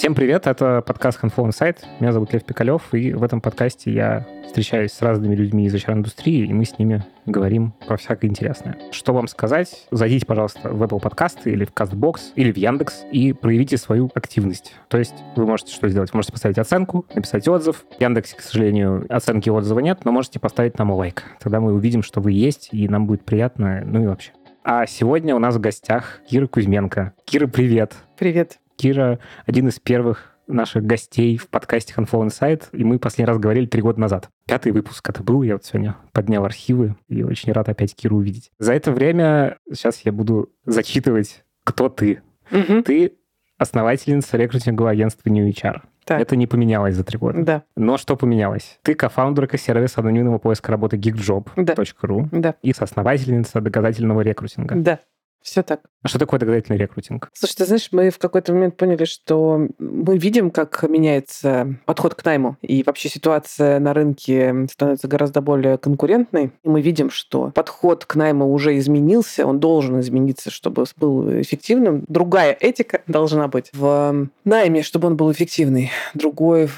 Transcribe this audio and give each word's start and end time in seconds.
Всем 0.00 0.14
привет, 0.14 0.46
это 0.46 0.80
подкаст 0.80 1.22
Handful 1.22 1.50
Insight. 1.50 1.76
Меня 2.00 2.12
зовут 2.12 2.32
Лев 2.32 2.42
Пикалев, 2.42 2.94
и 2.94 3.12
в 3.12 3.22
этом 3.22 3.42
подкасте 3.42 3.92
я 3.92 4.26
встречаюсь 4.46 4.94
с 4.94 5.02
разными 5.02 5.34
людьми 5.34 5.66
из 5.66 5.74
HR-индустрии, 5.74 6.46
и 6.46 6.54
мы 6.54 6.64
с 6.64 6.78
ними 6.78 7.04
говорим 7.26 7.74
про 7.86 7.98
всякое 7.98 8.28
интересное. 8.28 8.78
Что 8.92 9.12
вам 9.12 9.28
сказать? 9.28 9.86
Зайдите, 9.90 10.24
пожалуйста, 10.24 10.70
в 10.70 10.82
Apple 10.82 11.00
подкасты 11.00 11.50
или 11.50 11.66
в 11.66 11.74
CastBox, 11.74 12.32
или 12.34 12.50
в 12.50 12.56
Яндекс 12.56 13.04
и 13.12 13.34
проявите 13.34 13.76
свою 13.76 14.10
активность. 14.14 14.72
То 14.88 14.96
есть 14.96 15.16
вы 15.36 15.44
можете 15.44 15.74
что 15.74 15.86
сделать? 15.90 16.14
Можете 16.14 16.32
поставить 16.32 16.56
оценку, 16.56 17.04
написать 17.14 17.46
отзыв. 17.46 17.84
В 17.98 18.00
Яндексе, 18.00 18.36
к 18.36 18.40
сожалению, 18.40 19.04
оценки 19.10 19.48
и 19.48 19.52
отзыва 19.52 19.80
нет, 19.80 20.06
но 20.06 20.12
можете 20.12 20.40
поставить 20.40 20.78
нам 20.78 20.92
лайк. 20.92 21.24
Тогда 21.40 21.60
мы 21.60 21.74
увидим, 21.74 22.02
что 22.02 22.22
вы 22.22 22.32
есть, 22.32 22.70
и 22.72 22.88
нам 22.88 23.06
будет 23.06 23.26
приятно, 23.26 23.82
ну 23.84 24.02
и 24.02 24.06
вообще. 24.06 24.32
А 24.64 24.86
сегодня 24.86 25.36
у 25.36 25.38
нас 25.38 25.56
в 25.56 25.60
гостях 25.60 26.22
Кира 26.26 26.46
Кузьменко. 26.46 27.12
Кира, 27.26 27.46
привет. 27.46 27.96
Привет. 28.16 28.60
Кира 28.80 29.18
один 29.44 29.68
из 29.68 29.78
первых 29.78 30.34
наших 30.46 30.84
гостей 30.84 31.36
в 31.36 31.48
подкасте 31.50 31.92
Handful 31.94 32.26
Insight, 32.26 32.62
и 32.72 32.82
мы 32.82 32.98
последний 32.98 33.26
раз 33.26 33.38
говорили 33.38 33.66
три 33.66 33.82
года 33.82 34.00
назад. 34.00 34.30
Пятый 34.46 34.72
выпуск 34.72 35.06
это 35.06 35.22
был, 35.22 35.42
я 35.42 35.56
вот 35.56 35.66
сегодня 35.66 35.96
поднял 36.12 36.46
архивы, 36.46 36.96
и 37.06 37.22
очень 37.22 37.52
рад 37.52 37.68
опять 37.68 37.94
Киру 37.94 38.16
увидеть. 38.16 38.50
За 38.58 38.72
это 38.72 38.90
время 38.90 39.58
сейчас 39.70 40.00
я 40.06 40.12
буду 40.12 40.48
зачитывать, 40.64 41.44
кто 41.62 41.90
ты. 41.90 42.22
Мгм. 42.50 42.82
Ты 42.82 43.12
основательница 43.58 44.38
рекрутингового 44.38 44.92
агентства 44.92 45.28
New 45.28 45.46
HR. 45.46 45.82
Так. 46.06 46.18
Это 46.18 46.34
не 46.34 46.46
поменялось 46.46 46.94
за 46.94 47.04
три 47.04 47.18
года. 47.18 47.42
Да, 47.42 47.62
Но 47.76 47.98
что 47.98 48.16
поменялось? 48.16 48.78
Ты 48.82 48.94
кофаундерка 48.94 49.58
сервиса 49.58 50.00
анонимного 50.00 50.38
поиска 50.38 50.72
работы 50.72 50.96
geekjob.ru 50.96 52.28
да, 52.32 52.54
и 52.62 52.72
соосновательница 52.72 53.60
доказательного 53.60 54.22
рекрутинга. 54.22 54.74
да. 54.74 55.00
Все 55.42 55.62
так. 55.62 55.80
А 56.02 56.08
что 56.08 56.18
такое 56.18 56.40
доказательный 56.40 56.78
рекрутинг? 56.78 57.28
Слушай, 57.34 57.56
ты 57.56 57.66
знаешь, 57.66 57.88
мы 57.92 58.10
в 58.10 58.18
какой-то 58.18 58.52
момент 58.52 58.76
поняли, 58.76 59.04
что 59.04 59.68
мы 59.78 60.18
видим, 60.18 60.50
как 60.50 60.82
меняется 60.88 61.76
подход 61.84 62.14
к 62.14 62.24
найму, 62.24 62.56
и 62.62 62.82
вообще 62.82 63.08
ситуация 63.08 63.78
на 63.80 63.92
рынке 63.92 64.66
становится 64.70 65.08
гораздо 65.08 65.40
более 65.40 65.78
конкурентной. 65.78 66.52
И 66.62 66.68
мы 66.68 66.80
видим, 66.80 67.10
что 67.10 67.50
подход 67.54 68.04
к 68.04 68.14
найму 68.14 68.52
уже 68.52 68.78
изменился, 68.78 69.46
он 69.46 69.60
должен 69.60 70.00
измениться, 70.00 70.50
чтобы 70.50 70.84
был 70.96 71.40
эффективным. 71.40 72.04
Другая 72.08 72.56
этика 72.58 73.02
должна 73.06 73.48
быть 73.48 73.70
в 73.72 74.28
найме, 74.44 74.82
чтобы 74.82 75.08
он 75.08 75.16
был 75.16 75.30
эффективный. 75.32 75.90
Другой 76.14 76.68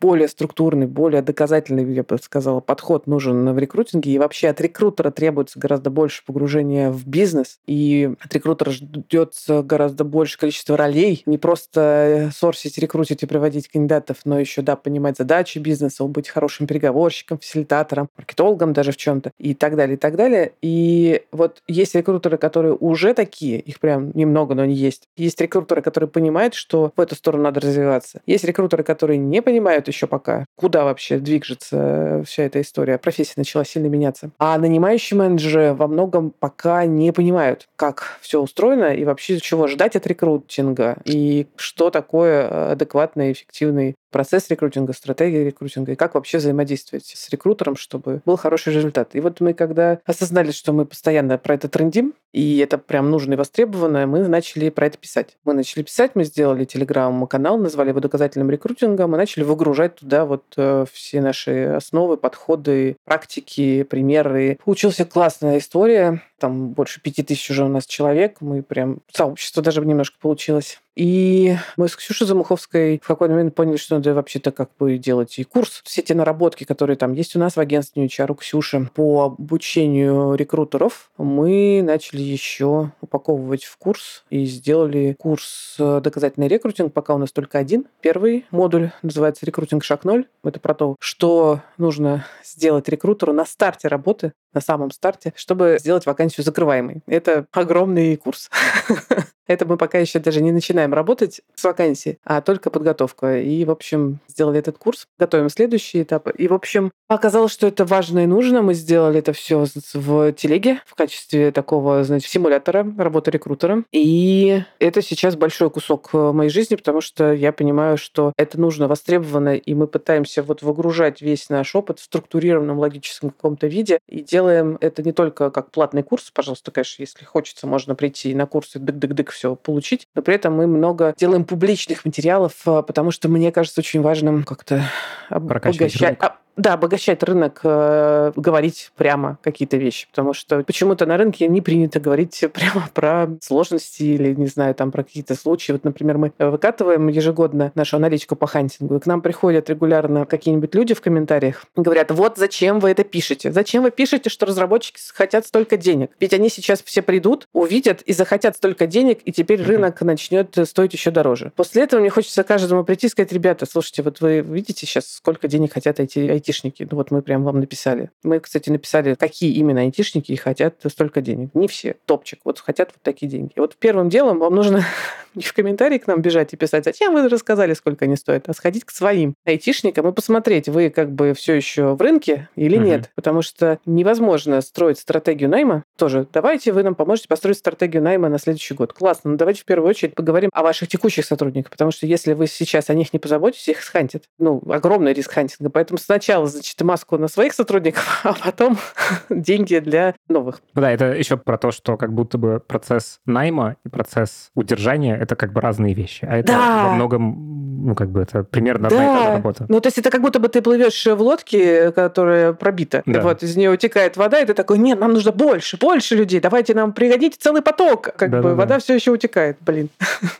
более 0.00 0.28
структурный, 0.28 0.86
более 0.86 1.22
доказательный, 1.22 1.92
я 1.92 2.02
бы 2.02 2.18
сказала, 2.18 2.60
подход 2.60 3.06
нужен 3.06 3.52
в 3.52 3.58
рекрутинге. 3.58 4.12
И 4.12 4.18
вообще 4.18 4.48
от 4.48 4.60
рекрутера 4.60 5.10
требуется 5.10 5.58
гораздо 5.58 5.90
больше 5.90 6.24
погружения 6.24 6.90
в 6.90 7.06
бизнес. 7.06 7.58
И 7.66 8.10
от 8.20 8.34
рекрутера 8.34 8.70
ждется 8.70 9.62
гораздо 9.62 10.04
больше 10.04 10.38
количество 10.38 10.76
ролей. 10.76 11.22
Не 11.26 11.38
просто 11.38 12.30
сорсить, 12.34 12.78
рекрутить 12.78 13.22
и 13.22 13.26
приводить 13.26 13.68
кандидатов, 13.68 14.18
но 14.24 14.38
еще, 14.38 14.62
да, 14.62 14.76
понимать 14.76 15.16
задачи 15.16 15.58
бизнеса, 15.58 16.04
быть 16.04 16.28
хорошим 16.28 16.66
переговорщиком, 16.66 17.38
фасилитатором, 17.38 18.08
маркетологом 18.16 18.72
даже 18.72 18.92
в 18.92 18.96
чем-то 18.96 19.32
и 19.38 19.54
так 19.54 19.76
далее, 19.76 19.96
и 19.96 19.98
так 19.98 20.16
далее. 20.16 20.52
И 20.62 21.22
вот 21.32 21.62
есть 21.66 21.94
рекрутеры, 21.94 22.38
которые 22.38 22.74
уже 22.74 23.14
такие, 23.14 23.60
их 23.60 23.80
прям 23.80 24.10
немного, 24.14 24.54
но 24.54 24.62
они 24.62 24.74
есть. 24.74 25.08
Есть 25.16 25.40
рекрутеры, 25.40 25.82
которые 25.82 26.08
понимают, 26.08 26.54
что 26.54 26.92
в 26.96 27.00
эту 27.00 27.14
сторону 27.14 27.44
надо 27.44 27.60
развиваться. 27.60 28.20
Есть 28.26 28.44
рекрутеры, 28.44 28.82
которые 28.82 29.18
не 29.18 29.42
понимают 29.42 29.87
еще 29.88 30.06
пока, 30.06 30.44
куда 30.56 30.84
вообще 30.84 31.18
движется 31.18 32.22
вся 32.26 32.44
эта 32.44 32.60
история. 32.60 32.98
Профессия 32.98 33.34
начала 33.36 33.64
сильно 33.64 33.86
меняться. 33.86 34.30
А 34.38 34.58
нанимающие 34.58 35.18
менеджеры 35.18 35.74
во 35.74 35.86
многом 35.88 36.32
пока 36.38 36.84
не 36.86 37.12
понимают, 37.12 37.68
как 37.76 38.18
все 38.20 38.40
устроено 38.40 38.94
и 38.94 39.04
вообще 39.04 39.40
чего 39.40 39.66
ждать 39.66 39.96
от 39.96 40.06
рекрутинга 40.06 40.98
и 41.04 41.46
что 41.56 41.90
такое 41.90 42.72
адекватный, 42.72 43.32
эффективный 43.32 43.96
процесс 44.10 44.48
рекрутинга, 44.50 44.92
стратегия 44.92 45.44
рекрутинга 45.44 45.92
и 45.92 45.96
как 45.96 46.14
вообще 46.14 46.38
взаимодействовать 46.38 47.06
с 47.06 47.28
рекрутером, 47.30 47.76
чтобы 47.76 48.22
был 48.24 48.36
хороший 48.36 48.74
результат. 48.74 49.14
И 49.14 49.20
вот 49.20 49.40
мы 49.40 49.54
когда 49.54 49.98
осознали, 50.04 50.50
что 50.50 50.72
мы 50.72 50.86
постоянно 50.86 51.38
про 51.38 51.54
это 51.54 51.68
трендим, 51.68 52.14
и 52.32 52.58
это 52.58 52.78
прям 52.78 53.10
нужно 53.10 53.34
и 53.34 53.36
востребовано, 53.36 54.06
мы 54.06 54.26
начали 54.28 54.68
про 54.68 54.86
это 54.86 54.98
писать. 54.98 55.36
Мы 55.44 55.54
начали 55.54 55.82
писать, 55.82 56.12
мы 56.14 56.24
сделали 56.24 56.64
телеграм-канал, 56.64 57.58
назвали 57.58 57.88
его 57.88 58.00
доказательным 58.00 58.50
рекрутингом, 58.50 59.14
и 59.14 59.18
начали 59.18 59.44
выгружать 59.44 59.96
туда 59.96 60.24
вот 60.24 60.44
э, 60.56 60.84
все 60.92 61.20
наши 61.20 61.64
основы, 61.64 62.16
подходы, 62.16 62.96
практики, 63.04 63.82
примеры. 63.82 64.58
Получилась 64.64 65.00
классная 65.10 65.58
история. 65.58 66.22
Там 66.38 66.70
больше 66.70 67.00
пяти 67.00 67.22
тысяч 67.22 67.50
уже 67.50 67.64
у 67.64 67.68
нас 67.68 67.86
человек. 67.86 68.36
Мы 68.40 68.62
прям... 68.62 69.00
Сообщество 69.12 69.62
даже 69.62 69.84
немножко 69.84 70.16
получилось. 70.20 70.80
И 70.98 71.54
мы 71.76 71.86
с 71.86 71.94
Ксюшей 71.94 72.26
Замуховской 72.26 73.00
в 73.00 73.06
какой-то 73.06 73.32
момент 73.32 73.54
поняли, 73.54 73.76
что 73.76 73.94
надо 73.94 74.14
вообще-то 74.14 74.50
как 74.50 74.70
бы 74.80 74.98
делать 74.98 75.38
и 75.38 75.44
курс. 75.44 75.80
Все 75.84 76.02
те 76.02 76.12
наработки, 76.14 76.64
которые 76.64 76.96
там 76.96 77.12
есть 77.12 77.36
у 77.36 77.38
нас 77.38 77.54
в 77.54 77.60
агентстве 77.60 78.04
HR, 78.04 78.32
у 78.32 78.34
Ксюши 78.34 78.90
по 78.92 79.22
обучению 79.26 80.34
рекрутеров, 80.34 81.12
мы 81.16 81.82
начали 81.84 82.20
еще 82.20 82.90
упаковывать 83.00 83.62
в 83.62 83.76
курс 83.76 84.24
и 84.28 84.44
сделали 84.44 85.14
курс 85.16 85.76
э, 85.78 86.00
«Доказательный 86.02 86.48
рекрутинг». 86.48 86.92
Пока 86.92 87.14
у 87.14 87.18
нас 87.18 87.30
только 87.30 87.58
один. 87.58 87.86
Первый 88.00 88.44
модуль 88.50 88.90
называется 89.02 89.46
«Рекрутинг 89.46 89.84
шаг 89.84 90.02
ноль». 90.02 90.26
Это 90.42 90.58
про 90.58 90.74
то, 90.74 90.96
что 90.98 91.60
нужно 91.76 92.26
сделать 92.44 92.88
рекрутеру 92.88 93.32
на 93.32 93.44
старте 93.44 93.86
работы, 93.86 94.32
на 94.52 94.60
самом 94.60 94.90
старте, 94.90 95.32
чтобы 95.36 95.78
сделать 95.80 96.06
вакансию 96.06 96.44
закрываемой. 96.44 97.02
Это 97.06 97.46
огромный 97.52 98.16
курс. 98.16 98.50
Это 99.48 99.66
мы 99.66 99.76
пока 99.78 99.98
еще 99.98 100.18
даже 100.18 100.42
не 100.42 100.52
начинаем 100.52 100.92
работать 100.94 101.40
с 101.54 101.64
вакансией, 101.64 102.18
а 102.22 102.40
только 102.42 102.70
подготовка. 102.70 103.40
И, 103.40 103.64
в 103.64 103.70
общем, 103.70 104.20
сделали 104.28 104.58
этот 104.58 104.78
курс, 104.78 105.06
готовим 105.18 105.48
следующий 105.48 106.02
этап. 106.02 106.28
И, 106.28 106.46
в 106.46 106.52
общем, 106.52 106.92
оказалось, 107.08 107.52
что 107.52 107.66
это 107.66 107.84
важно 107.84 108.20
и 108.20 108.26
нужно. 108.26 108.62
Мы 108.62 108.74
сделали 108.74 109.18
это 109.18 109.32
все 109.32 109.64
в 109.94 110.32
телеге 110.32 110.80
в 110.86 110.94
качестве 110.94 111.50
такого, 111.50 112.04
значит, 112.04 112.30
симулятора 112.30 112.86
работы 112.98 113.30
рекрутера. 113.30 113.84
И 113.90 114.62
это 114.78 115.00
сейчас 115.02 115.34
большой 115.34 115.70
кусок 115.70 116.10
э, 116.12 116.32
моей 116.32 116.50
жизни, 116.50 116.76
потому 116.76 117.00
что 117.00 117.32
я 117.32 117.52
понимаю, 117.52 117.96
что 117.96 118.32
это 118.36 118.60
нужно, 118.60 118.86
востребовано, 118.86 119.56
и 119.56 119.74
мы 119.74 119.86
пытаемся 119.86 120.42
вот 120.42 120.60
выгружать 120.62 121.22
весь 121.22 121.48
наш 121.48 121.74
опыт 121.74 122.00
в 122.00 122.04
структурированном 122.04 122.78
логическом 122.78 123.30
каком-то 123.30 123.66
виде. 123.66 123.98
И 124.08 124.20
делаем 124.20 124.76
это 124.82 125.02
не 125.02 125.12
только 125.12 125.50
как 125.50 125.70
платный 125.70 126.02
курс, 126.02 126.30
пожалуйста, 126.30 126.70
конечно, 126.70 127.02
если 127.02 127.24
хочется, 127.24 127.66
можно 127.66 127.94
прийти 127.94 128.34
на 128.34 128.46
курсы 128.46 128.78
дык-дык-дык 128.78 129.30
все 129.38 129.54
получить, 129.54 130.08
но 130.14 130.22
при 130.22 130.34
этом 130.34 130.56
мы 130.56 130.66
много 130.66 131.14
делаем 131.16 131.44
публичных 131.44 132.04
материалов, 132.04 132.52
а, 132.66 132.82
потому 132.82 133.12
что 133.12 133.28
мне 133.28 133.52
кажется 133.52 133.80
очень 133.80 134.00
важным 134.00 134.42
как-то 134.42 134.82
обогащать, 135.28 136.18
да, 136.58 136.74
обогащать 136.74 137.22
рынок, 137.22 137.60
э, 137.62 138.32
говорить 138.34 138.90
прямо 138.96 139.38
какие-то 139.42 139.76
вещи, 139.76 140.08
потому 140.10 140.34
что 140.34 140.62
почему-то 140.64 141.06
на 141.06 141.16
рынке 141.16 141.46
не 141.46 141.62
принято 141.62 142.00
говорить 142.00 142.44
прямо 142.52 142.88
про 142.92 143.28
сложности 143.40 144.02
или, 144.02 144.34
не 144.34 144.46
знаю, 144.46 144.74
там 144.74 144.90
про 144.90 145.04
какие-то 145.04 145.36
случаи. 145.36 145.72
Вот, 145.72 145.84
например, 145.84 146.18
мы 146.18 146.32
выкатываем 146.38 147.06
ежегодно 147.08 147.70
нашу 147.76 147.96
аналитику 147.96 148.34
по 148.34 148.46
хантингу, 148.46 148.96
и 148.96 149.00
к 149.00 149.06
нам 149.06 149.22
приходят 149.22 149.70
регулярно 149.70 150.26
какие-нибудь 150.26 150.74
люди 150.74 150.94
в 150.94 151.00
комментариях 151.00 151.64
и 151.76 151.80
говорят, 151.80 152.10
вот 152.10 152.36
зачем 152.36 152.80
вы 152.80 152.90
это 152.90 153.04
пишете? 153.04 153.52
Зачем 153.52 153.84
вы 153.84 153.92
пишете, 153.92 154.28
что 154.28 154.44
разработчики 154.44 154.98
хотят 155.14 155.46
столько 155.46 155.76
денег? 155.76 156.10
Ведь 156.18 156.34
они 156.34 156.48
сейчас 156.48 156.82
все 156.82 157.02
придут, 157.02 157.46
увидят 157.52 158.02
и 158.02 158.12
захотят 158.12 158.56
столько 158.56 158.88
денег, 158.88 159.20
и 159.24 159.32
теперь 159.32 159.62
рынок 159.62 160.00
начнет 160.02 160.56
стоить 160.64 160.92
еще 160.92 161.12
дороже. 161.12 161.52
После 161.54 161.84
этого 161.84 162.00
мне 162.00 162.10
хочется 162.10 162.42
каждому 162.42 162.82
прийти 162.82 163.06
и 163.06 163.10
сказать, 163.10 163.32
ребята, 163.32 163.64
слушайте, 163.64 164.02
вот 164.02 164.20
вы 164.20 164.40
видите 164.40 164.86
сейчас, 164.86 165.06
сколько 165.06 165.46
денег 165.46 165.74
хотят 165.74 166.00
эти 166.00 166.18
айтишники? 166.48 166.86
Ну 166.90 166.96
вот 166.96 167.10
мы 167.10 167.22
прям 167.22 167.44
вам 167.44 167.60
написали. 167.60 168.10
Мы, 168.22 168.40
кстати, 168.40 168.70
написали, 168.70 169.14
какие 169.14 169.52
именно 169.54 169.80
айтишники 169.82 170.34
хотят 170.36 170.76
столько 170.86 171.20
денег. 171.20 171.50
Не 171.54 171.68
все. 171.68 171.96
Топчик. 172.06 172.40
Вот 172.44 172.58
хотят 172.60 172.90
вот 172.94 173.02
такие 173.02 173.28
деньги. 173.30 173.52
И 173.54 173.60
вот 173.60 173.76
первым 173.76 174.08
делом 174.08 174.38
вам 174.38 174.54
нужно 174.54 174.84
не 175.34 175.42
в 175.42 175.52
комментарии 175.52 175.98
к 175.98 176.06
нам 176.06 176.22
бежать 176.22 176.52
и 176.52 176.56
писать, 176.56 176.84
зачем 176.84 177.12
вы 177.14 177.28
рассказали, 177.28 177.74
сколько 177.74 178.06
они 178.06 178.16
стоят, 178.16 178.48
а 178.48 178.54
сходить 178.54 178.84
к 178.84 178.90
своим 178.90 179.34
айтишникам 179.44 180.08
и 180.08 180.12
посмотреть, 180.12 180.68
вы 180.68 180.90
как 180.90 181.12
бы 181.12 181.34
все 181.34 181.54
еще 181.54 181.94
в 181.94 182.00
рынке 182.00 182.48
или 182.56 182.76
Мгм. 182.76 182.84
нет. 182.86 183.10
Потому 183.14 183.42
что 183.42 183.78
невозможно 183.86 184.60
строить 184.60 184.98
стратегию 184.98 185.50
найма. 185.50 185.84
Тоже 185.96 186.26
давайте 186.32 186.72
вы 186.72 186.82
нам 186.82 186.94
поможете 186.94 187.28
построить 187.28 187.58
стратегию 187.58 188.02
найма 188.02 188.28
на 188.28 188.38
следующий 188.38 188.74
год. 188.74 188.92
Классно, 188.92 189.30
но 189.30 189.36
давайте 189.36 189.60
в 189.62 189.64
первую 189.64 189.88
очередь 189.88 190.14
поговорим 190.14 190.50
о 190.52 190.62
ваших 190.62 190.88
текущих 190.88 191.24
сотрудниках, 191.24 191.70
потому 191.70 191.90
что 191.90 192.06
если 192.06 192.32
вы 192.32 192.46
сейчас 192.46 192.90
о 192.90 192.94
них 192.94 193.12
не 193.12 193.18
позаботитесь, 193.18 193.68
их 193.68 193.82
схантят. 193.82 194.24
Ну, 194.38 194.62
огромный 194.68 195.12
риск 195.12 195.32
хантинга. 195.32 195.70
Поэтому 195.70 195.98
сначала, 195.98 196.37
значит, 196.46 196.80
маску 196.82 197.18
на 197.18 197.28
своих 197.28 197.52
сотрудников, 197.52 198.20
а 198.24 198.34
потом 198.34 198.78
деньги 199.30 199.78
для 199.78 200.14
новых. 200.28 200.60
Да, 200.74 200.90
это 200.90 201.06
еще 201.12 201.36
про 201.36 201.58
то, 201.58 201.70
что 201.70 201.96
как 201.96 202.12
будто 202.12 202.38
бы 202.38 202.60
процесс 202.60 203.20
найма 203.26 203.76
и 203.84 203.88
процесс 203.88 204.50
удержания— 204.54 205.16
это 205.20 205.36
как 205.36 205.52
бы 205.52 205.60
разные 205.60 205.94
вещи. 205.94 206.24
А 206.24 206.36
это 206.36 206.52
Да. 206.52 206.84
во 206.88 206.94
многом 206.94 207.48
ну, 207.78 207.94
как 207.94 208.10
бы 208.10 208.20
это 208.20 208.44
примерно 208.44 208.88
одна 208.88 209.04
и 209.04 209.06
та 209.06 209.24
же 209.24 209.30
работа. 209.32 209.66
Ну, 209.68 209.80
то 209.80 209.86
есть 209.86 209.98
это 209.98 210.10
как 210.10 210.20
будто 210.20 210.38
бы 210.40 210.48
ты 210.48 210.62
плывешь 210.62 211.06
в 211.06 211.20
лодке, 211.20 211.92
которая 211.92 212.52
пробита. 212.52 213.02
Да. 213.06 213.20
Вот 213.20 213.42
из 213.42 213.56
нее 213.56 213.70
утекает 213.70 214.16
вода, 214.16 214.40
и 214.40 214.46
ты 214.46 214.54
такой, 214.54 214.78
нет, 214.78 214.98
нам 214.98 215.12
нужно 215.12 215.32
больше, 215.32 215.76
больше 215.76 216.16
людей, 216.16 216.40
давайте 216.40 216.74
нам 216.74 216.92
пригодите 216.92 217.36
целый 217.38 217.62
поток. 217.62 218.10
Как 218.16 218.30
да, 218.30 218.42
бы 218.42 218.50
да, 218.50 218.54
вода 218.54 218.74
да. 218.74 218.80
все 218.80 218.94
еще 218.94 219.12
утекает, 219.12 219.58
блин. 219.60 219.88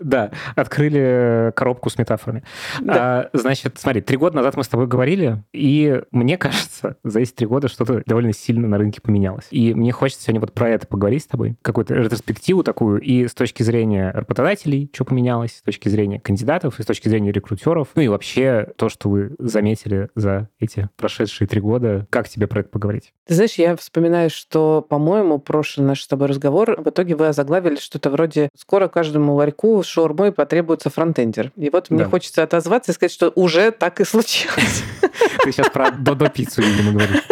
Да, 0.00 0.31
открыли 0.56 1.52
коробку 1.55 1.90
с 1.90 1.99
метафорами. 1.99 2.43
Да. 2.81 2.94
А, 2.96 3.31
значит, 3.32 3.79
смотри, 3.79 4.00
три 4.00 4.17
года 4.17 4.37
назад 4.37 4.56
мы 4.56 4.64
с 4.64 4.69
тобой 4.69 4.87
говорили, 4.87 5.43
и 5.52 6.02
мне 6.11 6.37
кажется, 6.37 6.96
за 7.05 7.20
эти 7.20 7.32
три 7.32 7.46
года 7.46 7.69
что-то 7.69 8.02
довольно 8.06 8.32
сильно 8.32 8.67
на 8.69 8.79
рынке 8.79 9.00
поменялось. 9.00 9.46
И 9.50 9.75
мне 9.75 9.93
хочется 9.93 10.25
сегодня 10.25 10.40
вот 10.40 10.52
про 10.52 10.70
это 10.70 10.87
поговорить 10.87 11.23
с 11.23 11.26
тобой, 11.26 11.56
какую-то 11.62 11.94
ретроспективу 11.94 12.62
такую, 12.62 13.00
и 13.00 13.26
с 13.26 13.35
точки 13.35 13.62
зрения 13.62 14.11
работодателей, 14.11 14.90
что 14.93 15.05
поменялось, 15.05 15.56
с 15.56 15.62
точки 15.62 15.88
зрения 15.88 16.20
кандидатов, 16.20 16.81
и 16.81 16.82
с 16.82 16.87
точки 16.87 17.08
зрения 17.08 17.28
рекрутеров, 17.33 17.89
ну 17.95 18.03
и 18.03 18.09
вообще 18.09 18.69
то, 18.77 18.89
что 18.89 19.09
вы 19.09 19.35
заметили 19.39 20.09
за 20.15 20.49
эти 20.59 20.89
прошедшие 20.97 21.49
три 21.49 21.61
года. 21.61 22.07
Как 22.11 22.29
тебе 22.29 22.47
про 22.47 22.61
это 22.61 22.69
поговорить? 22.69 23.13
Ты 23.27 23.35
знаешь, 23.35 23.55
я 23.55 23.77
вспоминаю, 23.77 24.31
что, 24.31 24.81
по-моему, 24.89 25.39
прошлый 25.39 25.87
наш 25.87 26.03
с 26.03 26.07
тобой 26.07 26.29
разговор, 26.29 26.81
в 26.81 26.89
итоге 26.89 27.15
вы 27.15 27.29
озаглавили 27.29 27.77
что-то 27.77 28.11
вроде 28.11 28.49
«Скоро 28.57 28.89
каждому 28.89 29.35
ларьку 29.35 29.83
шаурмой 29.83 30.33
потребуется 30.33 30.91
фронтендер». 30.91 31.53
И 31.57 31.71
вот 31.71 31.91
мне 31.91 32.05
хочется 32.05 32.43
отозваться 32.43 32.93
и 32.93 32.95
сказать, 32.95 33.13
что 33.13 33.31
уже 33.35 33.71
так 33.71 34.01
и 34.01 34.05
случилось. 34.05 34.83
Ты 35.45 35.53
сейчас 35.53 35.69
про 35.71 35.91
Додо-пиццу, 35.91 36.63
видимо, 36.63 36.93
говоришь. 36.93 37.23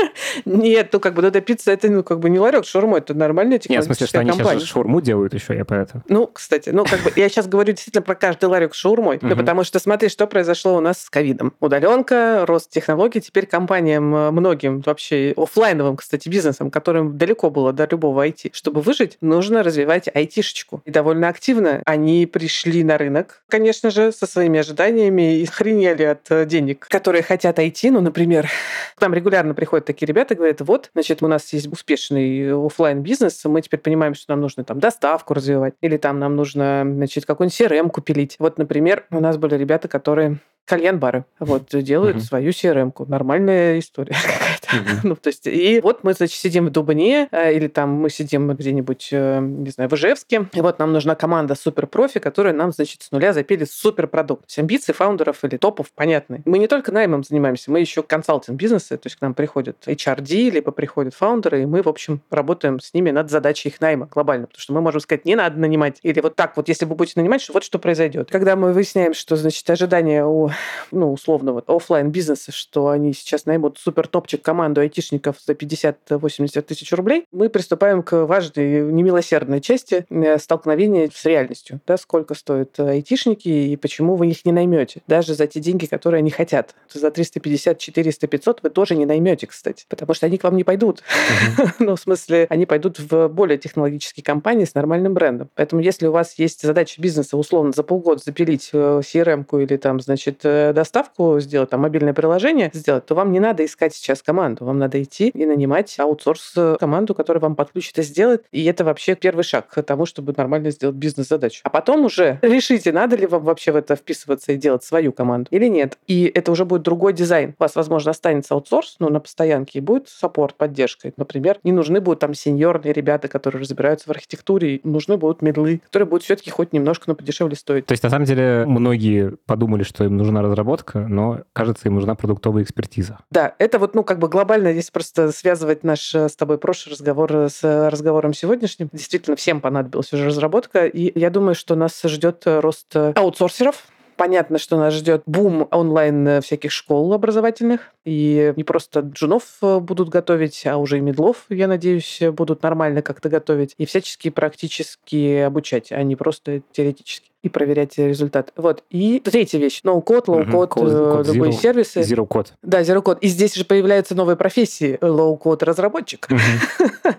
Нет, 0.44 0.90
ну 0.92 1.00
как 1.00 1.14
бы 1.14 1.22
Додо 1.22 1.40
Пицца 1.40 1.72
это 1.72 1.88
ну 1.88 2.02
как 2.02 2.20
бы 2.20 2.30
не 2.30 2.38
ларек 2.38 2.64
шаурма, 2.64 2.98
это 2.98 3.14
нормальная 3.14 3.58
технологическая 3.58 3.74
Нет, 3.74 3.84
в 3.84 3.98
смысле, 3.98 4.06
что 4.06 4.18
они 4.20 4.30
компания. 4.30 4.60
сейчас 4.60 4.68
шаурму 4.68 5.00
делают 5.00 5.34
еще, 5.34 5.54
я 5.54 5.64
про 5.64 5.82
это. 5.82 6.02
Ну, 6.08 6.26
кстати, 6.26 6.70
ну 6.70 6.84
как 6.84 7.00
бы 7.02 7.12
я 7.16 7.28
сейчас 7.28 7.46
говорю 7.46 7.72
действительно 7.72 8.02
про 8.02 8.14
каждый 8.14 8.46
ларек 8.46 8.74
шаурмой, 8.74 9.18
да 9.20 9.34
потому 9.34 9.64
что 9.64 9.78
смотри, 9.86 10.08
что 10.08 10.26
произошло 10.26 10.76
у 10.76 10.80
нас 10.80 11.02
с 11.02 11.10
ковидом. 11.10 11.54
Удаленка, 11.60 12.44
рост 12.46 12.70
технологий, 12.70 13.20
теперь 13.20 13.46
компаниям 13.46 14.14
э, 14.14 14.30
многим 14.32 14.80
вообще 14.80 15.32
офлайновым, 15.36 15.96
кстати, 15.96 16.28
бизнесам, 16.28 16.70
которым 16.70 17.16
далеко 17.16 17.50
было 17.50 17.72
до 17.72 17.86
любого 17.90 18.26
IT, 18.26 18.50
чтобы 18.52 18.80
выжить, 18.80 19.16
нужно 19.20 19.62
развивать 19.62 20.08
айтишечку. 20.12 20.82
И 20.84 20.90
довольно 20.90 21.28
активно 21.28 21.82
они 21.86 22.26
пришли 22.26 22.84
на 22.84 22.98
рынок, 22.98 23.42
конечно 23.48 23.90
же, 23.90 24.12
со 24.12 24.26
своими 24.26 24.60
ожиданиями 24.60 25.38
и 25.38 25.46
хренели 25.46 26.02
от 26.02 26.30
э, 26.30 26.44
денег, 26.46 26.86
которые 26.88 27.22
хотят 27.22 27.58
IT. 27.58 27.90
Ну, 27.90 28.00
например, 28.00 28.48
к 28.96 29.00
нам 29.00 29.14
регулярно 29.14 29.54
приходят 29.54 29.86
такие 29.86 30.06
ребята 30.06 30.34
говорят, 30.34 30.60
вот, 30.60 30.90
значит, 30.94 31.22
у 31.22 31.28
нас 31.28 31.52
есть 31.52 31.72
успешный 31.72 32.52
офлайн 32.66 33.02
бизнес 33.02 33.44
мы 33.44 33.62
теперь 33.62 33.80
понимаем, 33.80 34.14
что 34.14 34.32
нам 34.32 34.40
нужно 34.40 34.64
там 34.64 34.80
доставку 34.80 35.34
развивать, 35.34 35.74
или 35.80 35.96
там 35.96 36.18
нам 36.18 36.36
нужно, 36.36 36.82
значит, 36.84 37.24
какой-нибудь 37.24 37.58
CRM 37.58 37.90
купить. 37.90 38.36
Вот, 38.38 38.58
например, 38.58 39.04
у 39.10 39.20
нас 39.20 39.36
были 39.36 39.56
ребята, 39.56 39.75
которые 39.88 40.38
кальян-бары. 40.64 41.24
Вот, 41.38 41.68
делают 41.70 42.16
uh-huh. 42.16 42.20
свою 42.20 42.50
CRM-ку. 42.50 43.06
Нормальная 43.06 43.78
история 43.78 44.16
ну, 45.02 45.16
то 45.16 45.28
есть, 45.28 45.46
и 45.46 45.80
вот 45.82 46.04
мы, 46.04 46.14
значит, 46.14 46.38
сидим 46.38 46.66
в 46.66 46.70
Дубне, 46.70 47.28
э, 47.30 47.54
или 47.54 47.68
там 47.68 47.90
мы 47.90 48.10
сидим 48.10 48.52
где-нибудь, 48.52 49.08
э, 49.12 49.40
не 49.40 49.70
знаю, 49.70 49.90
в 49.90 49.94
Ижевске, 49.94 50.48
и 50.52 50.60
вот 50.60 50.78
нам 50.78 50.92
нужна 50.92 51.14
команда 51.14 51.54
суперпрофи, 51.54 52.20
которая 52.20 52.52
нам, 52.52 52.72
значит, 52.72 53.02
с 53.02 53.10
нуля 53.10 53.32
запилит 53.32 53.70
суперпродукт. 53.70 54.42
То 54.42 54.46
есть 54.48 54.58
амбиции 54.58 54.92
фаундеров 54.92 55.44
или 55.44 55.56
топов 55.56 55.90
понятны. 55.92 56.42
Мы 56.44 56.58
не 56.58 56.66
только 56.66 56.92
наймом 56.92 57.24
занимаемся, 57.24 57.70
мы 57.70 57.80
еще 57.80 58.02
консалтинг 58.02 58.58
бизнеса, 58.58 58.96
то 58.96 59.06
есть 59.06 59.16
к 59.16 59.20
нам 59.20 59.34
приходят 59.34 59.76
HRD, 59.86 60.50
либо 60.50 60.72
приходят 60.72 61.14
фаундеры, 61.14 61.62
и 61.62 61.66
мы, 61.66 61.82
в 61.82 61.88
общем, 61.88 62.20
работаем 62.30 62.80
с 62.80 62.94
ними 62.94 63.10
над 63.10 63.30
задачей 63.30 63.68
их 63.68 63.80
найма 63.80 64.06
глобально, 64.06 64.46
потому 64.46 64.60
что 64.60 64.72
мы 64.72 64.80
можем 64.80 65.00
сказать, 65.00 65.24
не 65.24 65.34
надо 65.34 65.58
нанимать, 65.58 65.98
или 66.02 66.20
вот 66.20 66.36
так 66.36 66.56
вот, 66.56 66.68
если 66.68 66.84
вы 66.84 66.94
будете 66.94 67.20
нанимать, 67.20 67.42
что 67.42 67.52
вот 67.52 67.64
что 67.64 67.78
произойдет. 67.78 68.30
Когда 68.30 68.56
мы 68.56 68.72
выясняем, 68.72 69.14
что, 69.14 69.36
значит, 69.36 69.68
ожидания 69.70 70.24
у 70.24 70.50
ну, 70.90 71.12
условно, 71.12 71.52
вот 71.52 71.68
офлайн 71.68 72.10
бизнеса, 72.10 72.52
что 72.52 72.88
они 72.88 73.12
сейчас 73.12 73.46
наймут 73.46 73.78
супер 73.78 74.06
топчик 74.06 74.42
команду 74.56 74.80
айтишников 74.80 75.36
за 75.46 75.52
50-80 75.52 76.62
тысяч 76.62 76.90
рублей, 76.92 77.26
мы 77.30 77.50
приступаем 77.50 78.02
к 78.02 78.24
важной, 78.24 78.90
немилосердной 78.90 79.60
части 79.60 80.06
э, 80.08 80.38
столкновения 80.38 81.10
с 81.14 81.26
реальностью. 81.26 81.78
Да, 81.86 81.98
сколько 81.98 82.32
стоят 82.32 82.80
айтишники 82.80 83.48
и 83.48 83.76
почему 83.76 84.16
вы 84.16 84.28
их 84.28 84.46
не 84.46 84.52
наймете. 84.52 85.02
Даже 85.06 85.34
за 85.34 85.46
те 85.46 85.60
деньги, 85.60 85.84
которые 85.84 86.20
они 86.20 86.30
хотят. 86.30 86.74
За 86.90 87.10
350, 87.10 87.78
400, 87.78 88.26
500 88.26 88.62
вы 88.62 88.70
тоже 88.70 88.96
не 88.96 89.04
наймете, 89.04 89.46
кстати, 89.46 89.84
потому 89.90 90.14
что 90.14 90.24
они 90.24 90.38
к 90.38 90.44
вам 90.44 90.56
не 90.56 90.64
пойдут. 90.64 91.02
ну, 91.78 91.94
в 91.94 92.00
смысле, 92.00 92.46
они 92.48 92.64
пойдут 92.64 92.98
в 92.98 93.28
более 93.28 93.58
технологические 93.58 94.24
компании 94.24 94.64
с 94.64 94.74
нормальным 94.74 95.12
брендом. 95.12 95.50
Поэтому 95.54 95.82
если 95.82 96.06
у 96.06 96.12
вас 96.12 96.38
есть 96.38 96.62
задача 96.62 96.98
бизнеса, 97.02 97.36
условно, 97.36 97.72
за 97.72 97.82
полгода 97.82 98.22
запилить 98.24 98.70
э, 98.72 99.02
CRM 99.04 99.31
-ку 99.31 99.58
или 99.58 99.76
там, 99.76 100.00
значит, 100.00 100.40
э, 100.44 100.72
доставку 100.72 101.40
сделать, 101.40 101.68
там 101.68 101.82
мобильное 101.82 102.14
приложение 102.14 102.70
сделать, 102.72 103.04
то 103.04 103.14
вам 103.14 103.32
не 103.32 103.40
надо 103.40 103.62
искать 103.62 103.94
сейчас 103.94 104.22
команду. 104.22 104.45
Вам 104.60 104.78
надо 104.78 105.02
идти 105.02 105.28
и 105.28 105.46
нанимать 105.46 105.98
аутсорс 105.98 106.52
э, 106.56 106.76
команду, 106.78 107.14
которая 107.14 107.40
вам 107.40 107.56
подключит 107.56 107.98
и 107.98 108.02
сделает. 108.02 108.44
И 108.52 108.64
это 108.64 108.84
вообще 108.84 109.14
первый 109.14 109.42
шаг 109.42 109.68
к 109.68 109.82
тому, 109.82 110.06
чтобы 110.06 110.34
нормально 110.36 110.70
сделать 110.70 110.96
бизнес-задачу. 110.96 111.60
А 111.64 111.70
потом 111.70 112.04
уже 112.04 112.38
решите, 112.42 112.92
надо 112.92 113.16
ли 113.16 113.26
вам 113.26 113.42
вообще 113.42 113.72
в 113.72 113.76
это 113.76 113.96
вписываться 113.96 114.52
и 114.52 114.56
делать 114.56 114.84
свою 114.84 115.12
команду 115.12 115.48
или 115.50 115.66
нет. 115.66 115.98
И 116.06 116.30
это 116.34 116.52
уже 116.52 116.64
будет 116.64 116.82
другой 116.82 117.12
дизайн. 117.12 117.54
У 117.58 117.62
вас, 117.62 117.74
возможно, 117.74 118.10
останется 118.10 118.54
аутсорс, 118.54 118.96
ну, 118.98 119.08
на 119.08 119.20
постоянке, 119.20 119.78
и 119.78 119.82
будет 119.82 120.08
support, 120.08 120.54
поддержка. 120.54 121.12
Например, 121.16 121.58
не 121.64 121.72
нужны 121.72 122.00
будут 122.00 122.20
там 122.20 122.34
сеньорные 122.34 122.92
ребята, 122.92 123.28
которые 123.28 123.60
разбираются 123.60 124.08
в 124.08 124.10
архитектуре, 124.10 124.80
нужны 124.84 125.16
будут 125.16 125.42
middle 125.42 125.71
ы, 125.71 125.80
которые 125.86 126.08
будут 126.08 126.24
все-таки 126.24 126.50
хоть 126.50 126.72
немножко, 126.72 127.04
но 127.08 127.14
подешевле 127.14 127.56
стоить. 127.56 127.86
То 127.86 127.92
есть, 127.92 128.02
на 128.02 128.10
самом 128.10 128.24
деле, 128.24 128.64
многие 128.66 129.36
подумали, 129.46 129.82
что 129.82 130.04
им 130.04 130.16
нужна 130.16 130.42
разработка, 130.42 131.00
но, 131.00 131.40
кажется, 131.52 131.88
им 131.88 131.94
нужна 131.94 132.14
продуктовая 132.14 132.62
экспертиза. 132.62 133.18
Да, 133.30 133.54
это 133.58 133.78
вот, 133.78 133.94
ну, 133.94 134.04
как 134.04 134.18
бы 134.18 134.28
глобально, 134.36 134.68
если 134.68 134.92
просто 134.92 135.32
связывать 135.32 135.82
наш 135.82 136.14
э, 136.14 136.28
с 136.28 136.36
тобой 136.36 136.58
прошлый 136.58 136.92
разговор 136.92 137.34
э, 137.34 137.48
с 137.48 137.88
разговором 137.88 138.34
сегодняшним, 138.34 138.90
действительно 138.92 139.34
всем 139.34 139.62
понадобилась 139.62 140.12
уже 140.12 140.26
разработка, 140.26 140.84
и 140.84 141.18
я 141.18 141.30
думаю, 141.30 141.54
что 141.54 141.74
нас 141.74 142.02
ждет 142.04 142.42
э, 142.44 142.60
рост 142.60 142.94
аутсорсеров, 142.94 143.84
Понятно, 144.16 144.58
что 144.58 144.78
нас 144.78 144.94
ждет 144.94 145.24
бум 145.26 145.68
онлайн 145.70 146.40
всяких 146.40 146.72
школ 146.72 147.12
образовательных. 147.12 147.92
И 148.06 148.54
не 148.56 148.62
просто 148.62 149.00
джунов 149.00 149.58
будут 149.60 150.10
готовить, 150.10 150.64
а 150.64 150.76
уже 150.76 150.98
и 150.98 151.00
медлов, 151.00 151.44
я 151.48 151.66
надеюсь, 151.66 152.22
будут 152.32 152.62
нормально 152.62 153.02
как-то 153.02 153.28
готовить. 153.28 153.74
И 153.78 153.84
всячески 153.84 154.30
практически 154.30 155.38
обучать, 155.38 155.90
а 155.90 156.00
не 156.04 156.14
просто 156.14 156.62
теоретически 156.70 157.30
и 157.46 157.48
проверять 157.48 157.96
результат. 157.96 158.52
Вот. 158.56 158.82
И 158.90 159.20
третья 159.20 159.58
вещь. 159.58 159.80
No-code, 159.84 160.26
low-code, 160.26 160.68
uh-huh. 160.68 161.26
любые 161.26 161.52
zero, 161.52 161.60
сервисы. 161.60 162.00
Zero 162.00 162.26
code. 162.26 162.48
Да, 162.62 162.82
zero 162.82 163.02
code. 163.02 163.18
И 163.20 163.28
здесь 163.28 163.54
же 163.54 163.64
появляются 163.64 164.14
новые 164.14 164.36
профессии. 164.36 164.98
Low-code 165.00 165.64
разработчик. 165.64 166.28
Uh-huh. 166.28 167.14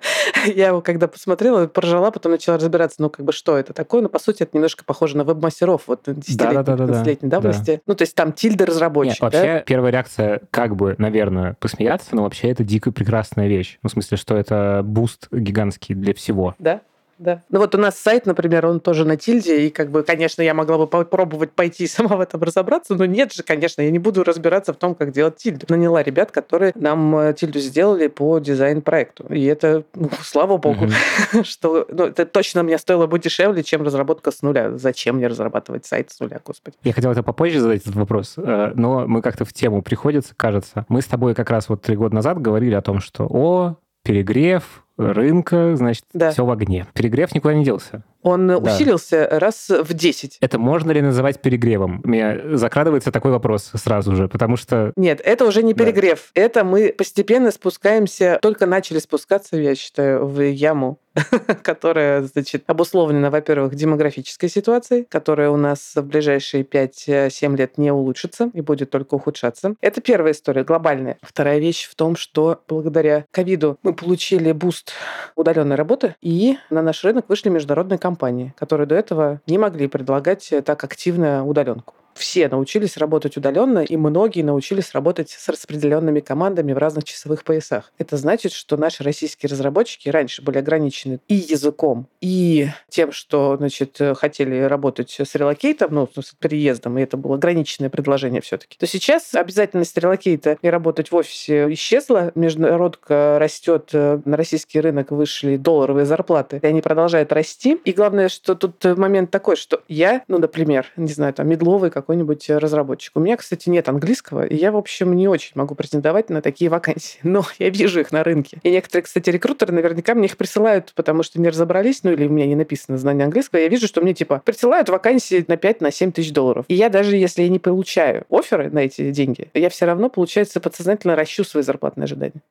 Я 0.54 0.68
его 0.68 0.82
когда 0.82 1.08
посмотрела, 1.08 1.68
поржала, 1.68 2.12
потом 2.12 2.34
начала 2.34 2.58
разбираться, 2.58 3.02
ну, 3.02 3.10
как 3.10 3.26
бы, 3.26 3.32
что 3.32 3.58
это 3.58 3.74
такое. 3.74 4.02
Но, 4.02 4.10
по 4.10 4.20
сути, 4.20 4.44
это 4.44 4.52
немножко 4.54 4.84
похоже 4.84 5.18
на 5.18 5.24
веб-мастеров 5.24 5.84
вот 5.88 6.08
10-летней 6.08 7.30
давности. 7.30 7.82
Ну, 7.86 7.96
то 7.96 8.02
есть 8.02 8.14
там 8.14 8.34
Tilda 8.34 8.66
разработчик. 8.66 9.22
Нет, 9.22 9.34
вообще, 9.34 9.64
первая 9.66 9.92
реакция, 9.92 10.42
как 10.52 10.76
бы, 10.78 10.96
наверное, 10.98 11.56
посмеяться, 11.60 12.16
но 12.16 12.24
вообще 12.24 12.50
это 12.50 12.64
дико 12.64 12.92
прекрасная 12.92 13.48
вещь. 13.48 13.80
Ну, 13.84 13.90
в 13.90 13.92
смысле, 13.92 14.18
что 14.18 14.38
это 14.38 14.82
boost 14.84 15.28
гигантский 15.32 15.96
для 15.96 16.14
всего. 16.14 16.56
Да? 16.60 16.82
Да. 17.20 17.44
Ну 17.50 17.60
вот 17.60 17.74
у 17.74 17.78
нас 17.78 17.98
сайт, 17.98 18.26
например, 18.26 18.66
он 18.66 18.80
тоже 18.80 19.06
на 19.06 19.18
тильде, 19.18 19.68
и 19.68 19.70
как 19.70 19.90
бы, 19.90 20.04
конечно, 20.04 20.42
я 20.42 20.54
могла 20.54 20.78
бы 20.78 20.88
попробовать 20.88 21.52
пойти 21.52 21.88
сама 21.88 22.16
в 22.18 22.22
этом 22.22 22.42
разобраться, 22.42 22.96
но 22.96 23.06
нет 23.06 23.34
же, 23.34 23.44
конечно, 23.44 23.82
я 23.82 23.92
не 23.92 24.00
буду 24.00 24.24
разбираться 24.24 24.74
в 24.74 24.78
том, 24.78 24.96
как 24.96 25.12
делать 25.12 25.38
тильду. 25.38 25.66
Наняла 25.70 26.04
ребят, 26.04 26.32
которые 26.32 26.74
нам 26.76 27.16
э, 27.18 27.34
тильду 27.34 27.60
сделали 27.60 28.08
по 28.08 28.40
дизайн-проекту. 28.40 29.26
И 29.30 29.44
это, 29.46 29.84
ну, 29.96 30.10
слава 30.22 30.58
богу, 30.58 30.88
что 31.44 31.86
ну, 31.90 32.06
это 32.06 32.26
точно 32.26 32.64
мне 32.64 32.78
стоило 32.78 33.08
бы 33.08 33.20
дешевле, 33.20 33.64
чем 33.64 33.84
разработка 33.84 34.32
с 34.32 34.42
нуля. 34.42 34.78
Зачем 34.78 35.18
мне 35.18 35.28
разрабатывать 35.28 35.86
сайт 35.86 36.12
с 36.12 36.20
нуля, 36.20 36.40
господи? 36.46 36.78
Я 36.84 36.94
хотел 36.94 37.12
это 37.12 37.24
попозже 37.24 37.60
задать 37.60 37.82
этот 37.82 37.96
вопрос, 37.96 38.36
э, 38.38 38.72
но 38.76 39.08
мы 39.08 39.22
как-то 39.22 39.46
в 39.46 39.54
тему 39.54 39.82
приходится, 39.82 40.34
кажется. 40.36 40.86
Мы 40.88 41.02
с 41.02 41.06
тобой 41.06 41.34
как 41.34 41.50
раз 41.50 41.70
вот 41.70 41.82
три 41.82 41.96
года 41.96 42.14
назад 42.14 42.42
говорили 42.42 42.76
о 42.76 42.82
том, 42.82 43.00
что 43.00 43.26
о, 43.30 43.78
перегрев, 44.04 44.86
рынка, 44.98 45.76
значит, 45.76 46.06
да. 46.14 46.32
все 46.32 46.46
в 46.46 46.52
огне. 46.52 46.88
Перегрев 46.94 47.34
никуда 47.34 47.54
не 47.54 47.64
делся. 47.64 48.04
Он 48.28 48.48
да. 48.48 48.58
усилился 48.58 49.28
раз 49.32 49.70
в 49.70 49.94
10. 49.94 50.40
Это 50.42 50.60
можно 50.60 50.92
ли 50.92 51.02
называть 51.02 51.40
перегревом? 51.40 52.02
У 52.04 52.10
меня 52.10 52.58
закрадывается 52.58 53.12
такой 53.12 53.32
вопрос 53.32 53.72
сразу 53.76 54.16
же, 54.16 54.28
потому 54.28 54.58
что... 54.58 54.92
Нет, 54.98 55.22
это 55.24 55.46
уже 55.46 55.64
не 55.64 55.74
перегрев. 55.74 56.32
Да. 56.36 56.42
Это 56.42 56.64
мы 56.66 56.94
постепенно 56.98 57.52
спускаемся, 57.52 58.40
только 58.42 58.66
начали 58.66 59.00
спускаться, 59.00 59.56
я 59.56 59.76
считаю, 59.76 60.26
в 60.26 60.42
яму 60.42 61.00
которая, 61.64 62.24
значит, 62.24 62.64
обусловлена, 62.68 63.30
во-первых, 63.30 63.76
демографической 63.76 64.50
ситуацией, 64.50 65.06
которая 65.10 65.50
у 65.50 65.58
нас 65.58 65.94
в 65.96 66.04
ближайшие 66.04 66.64
5-7 66.64 67.56
лет 67.56 67.78
не 67.78 67.92
улучшится 67.92 68.50
и 68.54 68.62
будет 68.62 68.90
только 68.90 69.16
ухудшаться. 69.16 69.76
Это 69.82 70.02
первая 70.02 70.34
история, 70.34 70.64
глобальная. 70.64 71.18
Вторая 71.22 71.60
вещь 71.60 71.88
в 71.90 71.96
том, 71.96 72.16
что 72.16 72.62
благодаря 72.68 73.26
ковиду 73.32 73.78
мы 73.84 73.94
получили 73.94 74.52
boost 74.52 74.94
удаленной 75.36 75.76
работы, 75.76 76.16
и 76.22 76.58
на 76.70 76.82
наш 76.82 77.04
рынок 77.04 77.26
вышли 77.28 77.50
международные 77.50 77.98
компании, 77.98 78.17
которые 78.58 78.88
до 78.88 78.96
этого 78.96 79.42
не 79.48 79.58
могли 79.58 79.88
предлагать 79.88 80.54
так 80.66 80.84
активно 80.84 81.46
удаленку. 81.46 81.94
Все 82.18 82.50
научились 82.50 82.98
работать 82.98 83.38
удаленно, 83.38 83.80
и 83.80 83.96
многие 83.96 84.42
научились 84.42 84.94
работать 84.94 85.30
с 85.30 85.48
распределенными 85.48 86.20
командами 86.20 86.74
в 86.74 86.78
разных 86.78 87.06
часовых 87.06 87.44
поясах. 87.44 87.94
Это 87.98 88.18
значит, 88.18 88.52
что 88.52 88.76
наши 88.76 89.04
российские 89.04 89.50
разработчики 89.50 90.10
раньше 90.10 90.42
были 90.42 90.58
ограничены 90.58 91.20
и 91.28 91.36
языком, 91.36 92.08
и 92.20 92.68
тем, 92.90 93.12
что 93.12 93.56
значит, 93.58 94.00
хотели 94.16 94.62
работать 94.62 95.16
с 95.20 95.36
relocate 95.36 95.78
ом, 95.78 95.94
ну, 95.94 96.10
с 96.14 96.34
переездом, 96.34 96.98
и 96.98 97.04
это 97.04 97.16
было 97.16 97.36
ограниченное 97.36 97.90
предложение 97.90 98.42
все-таки, 98.42 98.78
то 98.78 98.88
сейчас 98.88 99.34
обязательность 99.36 99.98
relocate 99.98 100.51
а 100.51 100.58
и 100.62 100.68
работать 100.68 101.12
в 101.12 101.16
офисе 101.16 101.72
исчезла, 101.74 102.32
международка 102.36 103.38
растет, 103.40 103.92
на 103.94 104.36
российский 104.36 104.82
рынок 104.82 105.12
вышли 105.12 105.58
долларовые 105.58 106.06
зарплаты, 106.06 106.60
и 106.62 106.66
они 106.66 106.82
продолжают 106.82 107.32
расти. 107.32 107.80
И 107.86 107.92
главное, 107.92 108.30
что 108.30 108.56
тут 108.56 108.84
момент 108.98 109.30
такой, 109.30 109.56
что 109.56 109.84
я, 109.88 110.24
ну, 110.28 110.38
например, 110.38 110.88
не 110.96 111.12
знаю, 111.12 111.34
там, 111.34 111.48
медловый 111.48 111.92
какой-нибудь 112.08 112.50
разработчик. 112.50 113.12
У 113.16 113.20
меня, 113.20 113.36
кстати, 113.36 113.68
нет 113.68 113.90
английского, 113.90 114.46
и 114.46 114.56
я, 114.56 114.72
в 114.72 114.78
общем, 114.78 115.14
не 115.14 115.28
очень 115.28 115.52
могу 115.56 115.76
претендовать 115.76 116.30
на 116.30 116.42
такие 116.42 116.72
вакансии. 116.72 117.20
Но 117.24 117.44
я 117.60 117.70
вижу 117.70 118.00
их 118.00 118.14
на 118.14 118.24
рынке. 118.24 118.60
И 118.64 118.72
некоторые, 118.72 119.04
кстати, 119.04 119.30
рекрутеры 119.30 119.74
наверняка 119.74 120.16
мне 120.16 120.28
их 120.28 120.38
присылают, 120.38 120.94
потому 120.96 121.22
что 121.22 121.42
не 121.42 121.50
разобрались, 121.50 122.04
ну, 122.04 122.14
или 122.14 122.26
у 122.26 122.30
меня 122.30 122.46
не 122.46 122.56
написано 122.56 122.98
знание 122.98 123.26
английского. 123.26 123.60
Я 123.60 123.68
вижу, 123.68 123.88
что 123.88 124.00
мне, 124.00 124.14
типа, 124.14 124.42
присылают 124.46 124.88
вакансии 124.88 125.44
на 125.50 125.58
5 125.58 125.82
на 125.82 125.92
7 125.92 126.14
тысяч 126.14 126.32
долларов. 126.32 126.64
И 126.70 126.76
я 126.76 126.88
даже, 126.88 127.18
если 127.18 127.42
я 127.42 127.50
не 127.50 127.60
получаю 127.60 128.24
оферы 128.30 128.70
на 128.72 128.80
эти 128.80 129.12
деньги, 129.12 129.50
я 129.54 129.70
все 129.70 129.86
равно, 129.86 130.10
получается, 130.10 130.62
подсознательно 130.62 131.18
ращу 131.18 131.44
свои 131.44 131.64
зарплатные 131.64 132.06
ожидания. 132.06 132.42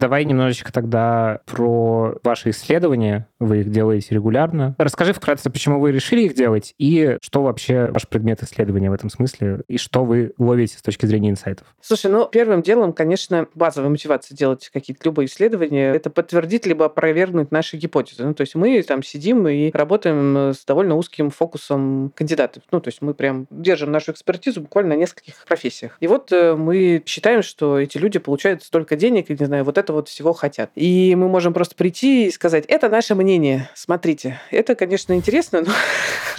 Давай 0.00 0.24
немножечко 0.24 0.72
тогда 0.72 1.40
про 1.44 2.14
ваши 2.22 2.50
исследования. 2.50 3.26
Вы 3.40 3.60
их 3.60 3.70
делаете 3.70 4.14
регулярно. 4.14 4.76
Расскажи 4.78 5.12
вкратце, 5.12 5.50
почему 5.50 5.80
вы 5.80 5.90
решили 5.90 6.22
их 6.22 6.34
делать 6.34 6.74
и 6.78 7.16
что 7.20 7.42
вообще 7.42 7.86
ваш 7.86 8.06
предмет 8.06 8.42
исследования 8.42 8.90
в 8.90 8.92
этом 8.92 9.10
смысле 9.10 9.62
и 9.66 9.76
что 9.76 10.04
вы 10.04 10.34
ловите 10.38 10.78
с 10.78 10.82
точки 10.82 11.06
зрения 11.06 11.30
инсайтов. 11.30 11.66
Слушай, 11.80 12.10
ну, 12.12 12.26
первым 12.26 12.62
делом, 12.62 12.92
конечно, 12.92 13.48
базовая 13.54 13.90
мотивация 13.90 14.36
делать 14.36 14.70
какие-то 14.72 15.02
любые 15.04 15.26
исследования— 15.26 15.92
это 15.94 16.10
подтвердить 16.10 16.66
либо 16.66 16.84
опровергнуть 16.84 17.50
наши 17.50 17.76
гипотезы. 17.76 18.24
Ну, 18.24 18.34
то 18.34 18.42
есть 18.42 18.54
мы 18.54 18.80
там 18.82 19.02
сидим 19.02 19.48
и 19.48 19.70
работаем 19.72 20.52
с 20.52 20.64
довольно 20.64 20.94
узким 20.94 21.30
фокусом 21.30 22.12
кандидатов. 22.14 22.62
Ну, 22.70 22.80
то 22.80 22.88
есть 22.88 23.02
мы 23.02 23.14
прям 23.14 23.46
держим 23.50 23.90
нашу 23.90 24.12
экспертизу 24.12 24.60
буквально 24.60 24.94
на 24.94 24.98
нескольких 25.00 25.44
профессиях. 25.46 25.96
И 26.00 26.06
вот 26.06 26.32
э, 26.32 26.54
мы 26.54 27.02
считаем, 27.04 27.42
что 27.42 27.78
эти 27.78 27.98
люди 27.98 28.18
получают 28.18 28.62
столько 28.62 28.96
денег, 28.96 29.30
и, 29.30 29.36
не 29.38 29.44
знаю, 29.44 29.64
вот 29.64 29.76
это 29.76 29.87
вот 29.92 30.08
всего 30.08 30.32
хотят. 30.32 30.70
И 30.74 31.14
мы 31.16 31.28
можем 31.28 31.52
просто 31.52 31.74
прийти 31.74 32.26
и 32.26 32.30
сказать, 32.30 32.64
это 32.68 32.88
наше 32.88 33.14
мнение, 33.14 33.68
смотрите. 33.74 34.40
Это, 34.50 34.74
конечно, 34.74 35.12
интересно, 35.12 35.62
но, 35.62 35.72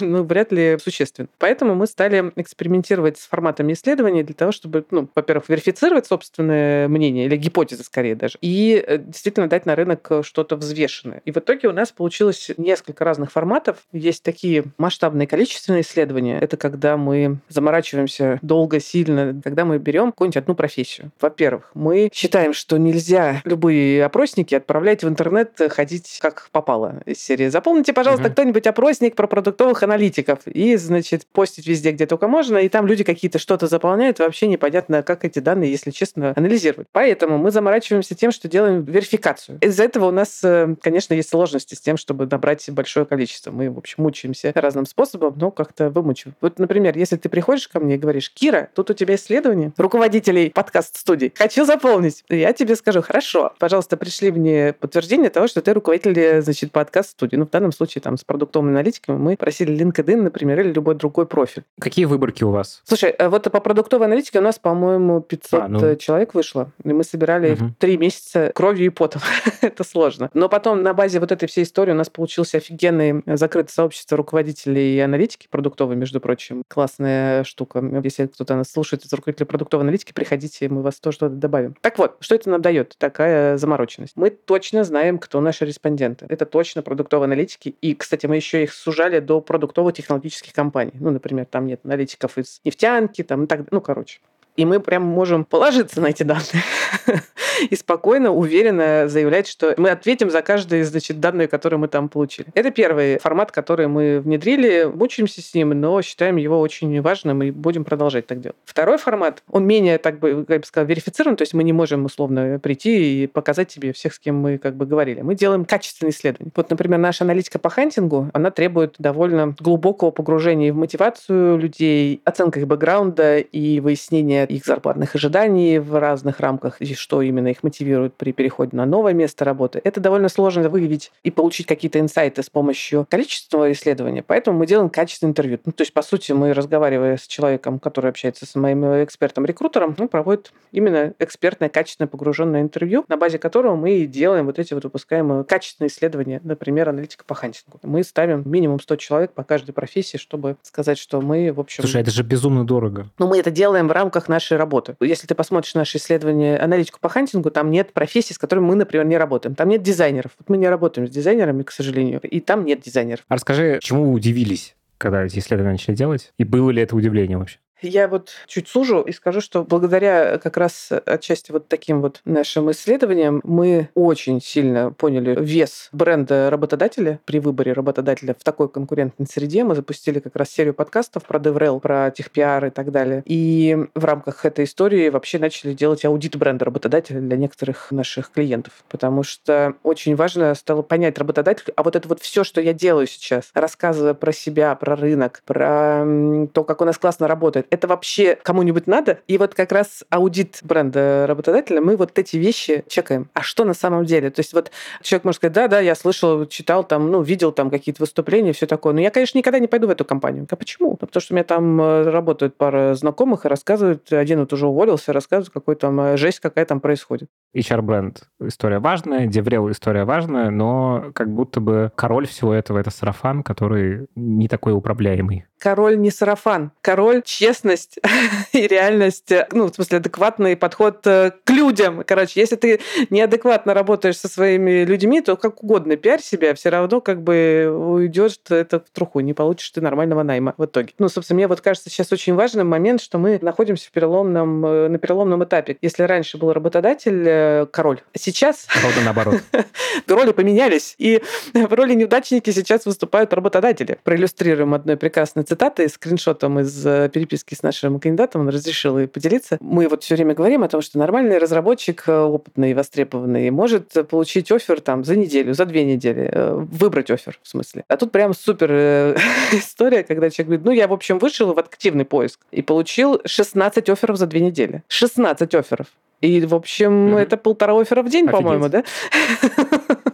но 0.06 0.22
вряд 0.22 0.52
ли 0.52 0.78
существенно. 0.82 1.28
Поэтому 1.38 1.74
мы 1.74 1.86
стали 1.86 2.32
экспериментировать 2.36 3.18
с 3.18 3.26
форматами 3.26 3.72
исследований 3.72 4.22
для 4.22 4.34
того, 4.34 4.52
чтобы, 4.52 4.84
ну, 4.90 5.08
во-первых, 5.14 5.48
верифицировать 5.48 6.06
собственное 6.06 6.88
мнение, 6.88 7.26
или 7.26 7.36
гипотезы 7.36 7.84
скорее 7.84 8.14
даже, 8.14 8.38
и 8.40 8.82
э, 8.86 8.98
действительно 8.98 9.48
дать 9.48 9.66
на 9.66 9.74
рынок 9.76 10.10
что-то 10.22 10.56
взвешенное. 10.56 11.22
И 11.24 11.32
в 11.32 11.36
итоге 11.36 11.68
у 11.68 11.72
нас 11.72 11.92
получилось 11.92 12.50
несколько 12.56 13.04
разных 13.04 13.32
форматов. 13.32 13.78
Есть 13.92 14.22
такие 14.22 14.64
масштабные 14.78 15.26
количественные 15.26 15.82
исследования. 15.82 16.38
Это 16.38 16.56
когда 16.56 16.96
мы 16.96 17.38
заморачиваемся 17.48 18.38
долго, 18.42 18.80
сильно, 18.80 19.40
когда 19.42 19.64
мы 19.64 19.78
берем 19.78 20.12
какую-нибудь 20.12 20.36
одну 20.36 20.54
профессию. 20.54 21.10
Во-первых, 21.20 21.70
мы 21.74 22.10
считаем, 22.12 22.52
что 22.52 22.76
нельзя 22.76 23.39
любые 23.44 24.04
опросники 24.04 24.54
отправлять 24.54 25.02
в 25.02 25.08
интернет 25.08 25.60
э, 25.60 25.68
ходить 25.68 26.18
как 26.20 26.48
попало 26.52 27.02
из 27.06 27.18
серии. 27.18 27.48
Запомните, 27.48 27.92
пожалуйста, 27.92 28.26
угу. 28.26 28.32
кто-нибудь 28.32 28.66
опросник 28.66 29.16
про 29.16 29.26
продуктовых 29.26 29.82
аналитиков 29.82 30.40
и, 30.46 30.76
значит, 30.76 31.26
постить 31.26 31.66
везде, 31.66 31.92
где 31.92 32.06
только 32.06 32.28
можно, 32.28 32.58
и 32.58 32.68
там 32.68 32.86
люди 32.86 33.04
какие-то 33.04 33.38
что-то 33.38 33.66
заполняют, 33.66 34.18
вообще 34.18 34.46
непонятно, 34.46 35.02
как 35.02 35.24
эти 35.24 35.38
данные, 35.38 35.70
если 35.70 35.90
честно, 35.90 36.32
анализировать. 36.36 36.88
Поэтому 36.92 37.38
мы 37.38 37.50
заморачиваемся 37.50 38.14
тем, 38.14 38.32
что 38.32 38.48
делаем 38.48 38.82
верификацию. 38.84 39.58
Из-за 39.60 39.84
этого 39.84 40.06
у 40.06 40.10
нас, 40.10 40.40
э, 40.42 40.74
конечно, 40.82 41.14
есть 41.14 41.30
сложности 41.30 41.74
с 41.74 41.80
тем, 41.80 41.96
чтобы 41.96 42.26
набрать 42.26 42.68
большое 42.70 43.06
количество. 43.06 43.50
Мы, 43.50 43.70
в 43.70 43.78
общем, 43.78 44.02
мучаемся 44.02 44.52
разным 44.54 44.86
способом, 44.86 45.34
но 45.36 45.50
как-то 45.50 45.90
вымучим. 45.90 46.34
Вот, 46.40 46.58
например, 46.58 46.96
если 46.96 47.16
ты 47.16 47.28
приходишь 47.28 47.68
ко 47.68 47.80
мне 47.80 47.94
и 47.94 47.98
говоришь, 47.98 48.30
Кира, 48.32 48.68
тут 48.74 48.90
у 48.90 48.94
тебя 48.94 49.14
исследование 49.14 49.72
руководителей 49.76 50.50
подкаст-студий, 50.50 51.32
хочу 51.34 51.64
заполнить. 51.64 52.24
Я 52.28 52.52
тебе 52.52 52.76
скажу, 52.76 53.02
хорошо, 53.02 53.29
Хорошо, 53.30 53.52
пожалуйста, 53.60 53.96
пришли 53.96 54.32
мне 54.32 54.72
подтверждение 54.72 55.30
того, 55.30 55.46
что 55.46 55.62
ты 55.62 55.72
руководитель, 55.72 56.42
значит, 56.42 56.72
подкаст-студии. 56.72 57.36
Ну, 57.36 57.46
в 57.46 57.50
данном 57.50 57.70
случае 57.70 58.02
там 58.02 58.16
с 58.16 58.24
продуктовыми 58.24 58.72
аналитиками 58.72 59.18
мы 59.18 59.36
просили 59.36 59.72
LinkedIn, 59.72 60.16
например, 60.16 60.60
или 60.60 60.72
любой 60.72 60.96
другой 60.96 61.26
профиль. 61.26 61.62
Какие 61.78 62.06
выборки 62.06 62.42
у 62.42 62.50
вас? 62.50 62.82
Слушай, 62.84 63.14
э, 63.16 63.28
вот 63.28 63.44
по 63.44 63.60
продуктовой 63.60 64.08
аналитике 64.08 64.40
у 64.40 64.42
нас, 64.42 64.58
по-моему, 64.58 65.20
500 65.20 65.60
а, 65.60 65.68
ну... 65.68 65.96
человек 65.96 66.34
вышло, 66.34 66.72
и 66.82 66.92
мы 66.92 67.04
собирали 67.04 67.52
угу. 67.52 67.72
три 67.78 67.96
месяца 67.98 68.50
кровью 68.52 68.86
и 68.86 68.88
потом. 68.88 69.22
Это 69.60 69.84
сложно. 69.84 70.30
Но 70.34 70.48
потом 70.48 70.82
на 70.82 70.92
базе 70.92 71.20
вот 71.20 71.30
этой 71.30 71.46
всей 71.46 71.62
истории 71.62 71.92
у 71.92 71.96
нас 71.96 72.10
получился 72.10 72.56
офигенный 72.56 73.22
закрытое 73.26 73.72
сообщество 73.72 74.16
руководителей 74.16 74.96
и 74.96 74.98
аналитики 74.98 75.46
продуктовой, 75.48 75.94
между 75.94 76.20
прочим. 76.20 76.64
Классная 76.66 77.44
штука. 77.44 77.80
Если 78.02 78.26
кто-то 78.26 78.56
нас 78.56 78.72
слушает 78.72 79.04
из 79.04 79.12
руководителей 79.12 79.46
продуктовой 79.46 79.84
аналитики, 79.84 80.12
приходите, 80.12 80.68
мы 80.68 80.82
вас 80.82 80.98
тоже 80.98 81.18
туда 81.18 81.36
добавим. 81.36 81.76
Так 81.80 81.96
вот, 81.98 82.16
что 82.18 82.34
это 82.34 82.50
нам 82.50 82.60
дает? 82.60 82.96
Так, 82.98 83.19
такая 83.20 83.58
замороченность. 83.58 84.16
Мы 84.16 84.30
точно 84.30 84.82
знаем, 84.82 85.18
кто 85.18 85.42
наши 85.42 85.66
респонденты. 85.66 86.24
Это 86.30 86.46
точно 86.46 86.80
продуктовые 86.80 87.26
аналитики. 87.26 87.74
И, 87.82 87.94
кстати, 87.94 88.24
мы 88.24 88.36
еще 88.36 88.62
их 88.62 88.72
сужали 88.72 89.20
до 89.20 89.42
продуктово-технологических 89.42 90.54
компаний. 90.54 90.92
Ну, 90.94 91.10
например, 91.10 91.44
там 91.44 91.66
нет 91.66 91.80
аналитиков 91.84 92.38
из 92.38 92.62
нефтянки, 92.64 93.22
там 93.22 93.44
и 93.44 93.46
так 93.46 93.58
далее. 93.58 93.68
Ну, 93.72 93.82
короче. 93.82 94.20
И 94.60 94.64
мы 94.66 94.78
прям 94.78 95.04
можем 95.04 95.46
положиться 95.46 96.02
на 96.02 96.08
эти 96.08 96.22
данные 96.22 96.62
и 97.70 97.74
спокойно, 97.74 98.30
уверенно 98.30 99.08
заявлять, 99.08 99.46
что 99.48 99.72
мы 99.78 99.88
ответим 99.88 100.30
за 100.30 100.42
каждые 100.42 100.84
значит, 100.84 101.18
данные, 101.18 101.48
которые 101.48 101.78
мы 101.78 101.88
там 101.88 102.10
получили. 102.10 102.48
Это 102.52 102.70
первый 102.70 103.18
формат, 103.20 103.52
который 103.52 103.88
мы 103.88 104.20
внедрили, 104.20 104.84
мучаемся 104.84 105.40
с 105.40 105.54
ним, 105.54 105.70
но 105.70 106.02
считаем 106.02 106.36
его 106.36 106.60
очень 106.60 107.00
важным 107.00 107.42
и 107.42 107.50
будем 107.50 107.84
продолжать 107.84 108.26
так 108.26 108.42
делать. 108.42 108.58
Второй 108.66 108.98
формат, 108.98 109.42
он 109.50 109.66
менее, 109.66 109.96
так 109.96 110.18
бы, 110.18 110.44
как 110.46 110.60
бы 110.60 110.66
сказал, 110.66 110.86
верифицирован, 110.86 111.36
то 111.36 111.42
есть 111.42 111.54
мы 111.54 111.64
не 111.64 111.72
можем 111.72 112.04
условно 112.04 112.58
прийти 112.58 113.22
и 113.22 113.26
показать 113.28 113.68
тебе 113.68 113.94
всех, 113.94 114.12
с 114.12 114.18
кем 114.18 114.36
мы 114.36 114.58
как 114.58 114.76
бы 114.76 114.84
говорили. 114.84 115.22
Мы 115.22 115.36
делаем 115.36 115.64
качественные 115.64 116.12
исследования. 116.12 116.52
Вот, 116.54 116.68
например, 116.68 116.98
наша 116.98 117.24
аналитика 117.24 117.58
по 117.58 117.70
хантингу, 117.70 118.28
она 118.34 118.50
требует 118.50 118.96
довольно 118.98 119.54
глубокого 119.58 120.10
погружения 120.10 120.70
в 120.70 120.76
мотивацию 120.76 121.56
людей, 121.56 122.20
оценка 122.26 122.60
их 122.60 122.66
бэкграунда 122.66 123.38
и 123.38 123.80
выяснения 123.80 124.49
их 124.50 124.64
зарплатных 124.64 125.14
ожиданий 125.14 125.78
в 125.78 125.98
разных 125.98 126.40
рамках, 126.40 126.80
и 126.80 126.94
что 126.94 127.22
именно 127.22 127.48
их 127.48 127.62
мотивирует 127.62 128.14
при 128.14 128.32
переходе 128.32 128.76
на 128.76 128.86
новое 128.86 129.12
место 129.12 129.44
работы. 129.44 129.80
Это 129.84 130.00
довольно 130.00 130.28
сложно 130.28 130.68
выявить 130.68 131.12
и 131.22 131.30
получить 131.30 131.66
какие-то 131.66 132.00
инсайты 132.00 132.42
с 132.42 132.50
помощью 132.50 133.06
количественного 133.08 133.72
исследования, 133.72 134.22
поэтому 134.22 134.58
мы 134.58 134.66
делаем 134.66 134.90
качественное 134.90 135.30
интервью. 135.30 135.58
Ну, 135.64 135.72
то 135.72 135.82
есть, 135.82 135.92
по 135.92 136.02
сути, 136.02 136.32
мы, 136.32 136.52
разговаривая 136.52 137.16
с 137.16 137.26
человеком, 137.26 137.78
который 137.78 138.10
общается 138.10 138.46
с 138.46 138.54
моим 138.54 138.84
экспертом-рекрутером, 139.04 139.94
он 139.98 140.08
проводит 140.08 140.52
именно 140.72 141.14
экспертное, 141.18 141.68
качественное, 141.68 142.08
погруженное 142.08 142.62
интервью, 142.62 143.04
на 143.08 143.16
базе 143.16 143.38
которого 143.38 143.76
мы 143.76 144.06
делаем 144.06 144.46
вот 144.46 144.58
эти 144.58 144.74
вот 144.74 144.84
выпускаемые 144.84 145.44
качественные 145.44 145.88
исследования, 145.88 146.40
например, 146.42 146.88
аналитика 146.88 147.24
по 147.24 147.34
хантингу. 147.34 147.78
Мы 147.82 148.02
ставим 148.02 148.42
минимум 148.44 148.80
100 148.80 148.96
человек 148.96 149.32
по 149.32 149.44
каждой 149.44 149.72
профессии, 149.72 150.16
чтобы 150.16 150.56
сказать, 150.62 150.98
что 150.98 151.20
мы, 151.20 151.52
в 151.52 151.60
общем... 151.60 151.82
Слушай, 151.82 152.02
это 152.02 152.10
же 152.10 152.22
безумно 152.22 152.66
дорого. 152.66 153.08
Ну, 153.18 153.26
мы 153.26 153.38
это 153.38 153.50
делаем 153.50 153.88
в 153.88 153.92
рамках 153.92 154.28
нашей 154.30 154.56
работы. 154.56 154.96
Если 155.00 155.26
ты 155.26 155.34
посмотришь 155.34 155.74
наши 155.74 155.98
исследования, 155.98 156.56
аналитику 156.56 156.98
по 157.00 157.08
хантингу, 157.08 157.50
там 157.50 157.70
нет 157.70 157.92
профессий, 157.92 158.32
с 158.32 158.38
которыми 158.38 158.64
мы, 158.64 158.74
например, 158.76 159.04
не 159.06 159.18
работаем. 159.18 159.54
Там 159.54 159.68
нет 159.68 159.82
дизайнеров. 159.82 160.32
Вот 160.38 160.48
мы 160.48 160.56
не 160.56 160.68
работаем 160.68 161.06
с 161.06 161.10
дизайнерами, 161.10 161.62
к 161.62 161.70
сожалению, 161.70 162.20
и 162.20 162.40
там 162.40 162.64
нет 162.64 162.80
дизайнеров. 162.80 163.24
А 163.28 163.34
расскажи, 163.34 163.78
чему 163.82 164.04
вы 164.04 164.12
удивились, 164.12 164.76
когда 164.96 165.24
эти 165.24 165.38
исследования 165.38 165.72
начали 165.72 165.94
делать? 165.94 166.32
И 166.38 166.44
было 166.44 166.70
ли 166.70 166.80
это 166.80 166.96
удивление 166.96 167.36
вообще? 167.36 167.58
Я 167.82 168.08
вот 168.08 168.30
чуть 168.46 168.68
сужу 168.68 169.00
и 169.02 169.12
скажу, 169.12 169.40
что 169.40 169.64
благодаря 169.64 170.38
как 170.38 170.56
раз 170.56 170.90
отчасти 171.06 171.52
вот 171.52 171.68
таким 171.68 172.00
вот 172.00 172.20
нашим 172.24 172.70
исследованиям 172.70 173.40
мы 173.44 173.88
очень 173.94 174.40
сильно 174.40 174.92
поняли 174.92 175.36
вес 175.40 175.88
бренда 175.92 176.50
работодателя 176.50 177.20
при 177.24 177.40
выборе 177.40 177.72
работодателя 177.72 178.34
в 178.38 178.44
такой 178.44 178.68
конкурентной 178.68 179.26
среде. 179.26 179.64
Мы 179.64 179.74
запустили 179.74 180.20
как 180.20 180.36
раз 180.36 180.50
серию 180.50 180.74
подкастов 180.74 181.24
про 181.24 181.38
DevRel, 181.38 181.80
про 181.80 182.10
техпиар 182.10 182.66
и 182.66 182.70
так 182.70 182.90
далее. 182.92 183.22
И 183.24 183.76
в 183.94 184.04
рамках 184.04 184.44
этой 184.44 184.64
истории 184.64 185.08
вообще 185.08 185.38
начали 185.38 185.72
делать 185.72 186.04
аудит 186.04 186.36
бренда 186.36 186.66
работодателя 186.66 187.20
для 187.20 187.36
некоторых 187.36 187.90
наших 187.90 188.30
клиентов. 188.30 188.84
Потому 188.88 189.22
что 189.22 189.74
очень 189.82 190.16
важно 190.16 190.54
стало 190.54 190.82
понять 190.82 191.18
работодателю, 191.18 191.72
а 191.76 191.82
вот 191.82 191.96
это 191.96 192.08
вот 192.08 192.20
все, 192.20 192.44
что 192.44 192.60
я 192.60 192.72
делаю 192.72 193.06
сейчас, 193.06 193.50
рассказывая 193.54 194.14
про 194.14 194.32
себя, 194.32 194.74
про 194.74 194.96
рынок, 194.96 195.42
про 195.46 196.04
то, 196.52 196.64
как 196.64 196.80
у 196.82 196.84
нас 196.84 196.98
классно 196.98 197.28
работает, 197.28 197.66
это 197.70 197.88
вообще 197.88 198.36
кому-нибудь 198.42 198.86
надо? 198.86 199.20
И 199.26 199.38
вот 199.38 199.54
как 199.54 199.72
раз 199.72 200.04
аудит 200.10 200.58
бренда 200.62 201.26
работодателя, 201.26 201.80
мы 201.80 201.96
вот 201.96 202.18
эти 202.18 202.36
вещи 202.36 202.84
чекаем. 202.88 203.28
А 203.34 203.42
что 203.42 203.64
на 203.64 203.74
самом 203.74 204.04
деле? 204.04 204.30
То 204.30 204.40
есть 204.40 204.52
вот 204.52 204.70
человек 205.02 205.24
может 205.24 205.36
сказать, 205.36 205.54
да, 205.54 205.68
да, 205.68 205.80
я 205.80 205.94
слышал, 205.94 206.46
читал 206.46 206.84
там, 206.84 207.10
ну, 207.10 207.22
видел 207.22 207.52
там 207.52 207.70
какие-то 207.70 208.02
выступления, 208.02 208.52
все 208.52 208.66
такое. 208.66 208.92
Но 208.92 209.00
я, 209.00 209.10
конечно, 209.10 209.38
никогда 209.38 209.58
не 209.58 209.66
пойду 209.66 209.86
в 209.86 209.90
эту 209.90 210.04
компанию. 210.04 210.46
А 210.50 210.56
почему? 210.56 210.90
Ну, 211.00 211.06
потому 211.06 211.22
что 211.22 211.34
у 211.34 211.36
меня 211.36 211.44
там 211.44 211.80
э, 211.80 212.10
работают 212.10 212.56
пара 212.56 212.94
знакомых 212.94 213.44
и 213.44 213.48
рассказывают, 213.48 214.12
один 214.12 214.40
вот 214.40 214.52
уже 214.52 214.66
уволился, 214.66 215.12
рассказывает, 215.12 215.50
какой 215.50 215.76
там 215.76 216.00
э, 216.00 216.16
жесть 216.16 216.40
какая 216.40 216.64
там 216.64 216.80
происходит. 216.80 217.28
HR-бренд 217.56 218.22
история 218.40 218.78
важная, 218.78 219.26
Деврел 219.26 219.70
история 219.70 220.04
важная, 220.04 220.50
но 220.50 221.10
как 221.14 221.32
будто 221.32 221.60
бы 221.60 221.92
король 221.94 222.26
всего 222.26 222.52
этого— 222.52 222.78
это 222.80 222.90
сарафан, 222.90 223.42
который 223.42 224.08
не 224.14 224.48
такой 224.48 224.72
управляемый 224.72 225.46
король 225.60 226.00
не 226.00 226.10
сарафан. 226.10 226.72
Король— 226.80 227.22
честность 227.24 227.98
и 228.52 228.66
реальность, 228.66 229.32
ну, 229.52 229.66
в 229.66 229.74
смысле, 229.74 229.98
адекватный 229.98 230.56
подход 230.56 231.06
э, 231.06 231.32
к 231.44 231.50
людям. 231.50 232.02
Короче, 232.04 232.40
если 232.40 232.56
ты 232.56 232.80
неадекватно 233.10 233.74
работаешь 233.74 234.16
со 234.16 234.28
своими 234.28 234.84
людьми, 234.84 235.20
то 235.20 235.36
как 235.36 235.62
угодно 235.62 235.96
пиарь 235.96 236.22
себя, 236.22 236.54
все 236.54 236.70
равно 236.70 237.00
как 237.00 237.22
бы 237.22 237.70
уйдешь 237.70 238.38
это 238.48 238.80
в 238.80 238.90
труху, 238.90 239.20
не 239.20 239.34
получишь 239.34 239.70
ты 239.70 239.80
нормального 239.80 240.22
найма 240.22 240.54
в 240.56 240.64
итоге. 240.64 240.94
Ну, 240.98 241.08
собственно, 241.08 241.36
мне 241.36 241.46
вот 241.46 241.60
кажется 241.60 241.90
сейчас 241.90 242.10
очень 242.12 242.34
важный 242.34 242.64
момент, 242.64 243.00
что 243.00 243.18
мы 243.18 243.38
находимся 243.42 243.88
в 243.88 243.92
переломном, 243.92 244.64
э, 244.64 244.88
на 244.88 244.98
переломном 244.98 245.44
этапе. 245.44 245.76
Если 245.82 246.02
раньше 246.04 246.38
был 246.38 246.52
работодатель, 246.52 247.22
э, 247.26 247.66
король, 247.70 248.00
сейчас... 248.16 248.66
Ровно 248.82 249.02
наоборот. 249.04 249.42
Роли 250.08 250.32
поменялись, 250.32 250.94
и 250.98 251.22
в 251.54 251.72
роли 251.74 251.94
неудачники 251.94 252.50
сейчас 252.50 252.86
выступают 252.86 253.32
работодатели. 253.32 253.98
Проиллюстрируем 254.02 254.74
одной 254.74 254.96
прекрасной 254.96 255.44
цитатой, 255.50 255.88
скриншотом 255.88 256.60
из 256.60 256.86
э, 256.86 257.10
переписки 257.12 257.56
с 257.56 257.64
нашим 257.64 257.98
кандидатом, 257.98 258.42
он 258.42 258.50
разрешил 258.50 258.98
и 258.98 259.06
поделиться. 259.06 259.58
Мы 259.60 259.88
вот 259.88 260.04
все 260.04 260.14
время 260.14 260.34
говорим 260.34 260.62
о 260.62 260.68
том, 260.68 260.80
что 260.80 260.96
нормальный 260.96 261.38
разработчик, 261.38 262.04
э, 262.06 262.16
опытный, 262.16 262.72
востребованный, 262.72 263.50
может 263.50 263.92
получить 264.08 264.52
офер 264.52 264.80
там 264.80 265.02
за 265.02 265.16
неделю, 265.16 265.52
за 265.52 265.64
две 265.64 265.84
недели, 265.84 266.30
э, 266.32 266.54
выбрать 266.54 267.10
офер 267.10 267.40
в 267.42 267.48
смысле. 267.48 267.82
А 267.88 267.96
тут 267.96 268.12
прям 268.12 268.32
супер 268.32 268.70
история, 269.52 270.04
когда 270.04 270.30
человек 270.30 270.46
говорит, 270.46 270.66
ну 270.66 270.70
я, 270.70 270.86
в 270.86 270.92
общем, 270.92 271.18
вышел 271.18 271.52
в 271.52 271.58
активный 271.58 272.04
поиск 272.04 272.38
и 272.52 272.62
получил 272.62 273.20
16 273.24 273.88
оферов 273.88 274.18
за 274.18 274.26
две 274.26 274.40
недели. 274.40 274.84
16 274.86 275.52
оферов. 275.56 275.88
И, 276.20 276.40
в 276.42 276.54
общем, 276.54 277.16
mm-hmm. 277.16 277.18
это 277.18 277.36
полтора 277.36 277.80
оффера 277.80 278.02
в 278.02 278.08
день, 278.08 278.26
Офигеть. 278.26 278.40
по-моему, 278.40 278.68
да? 278.68 278.84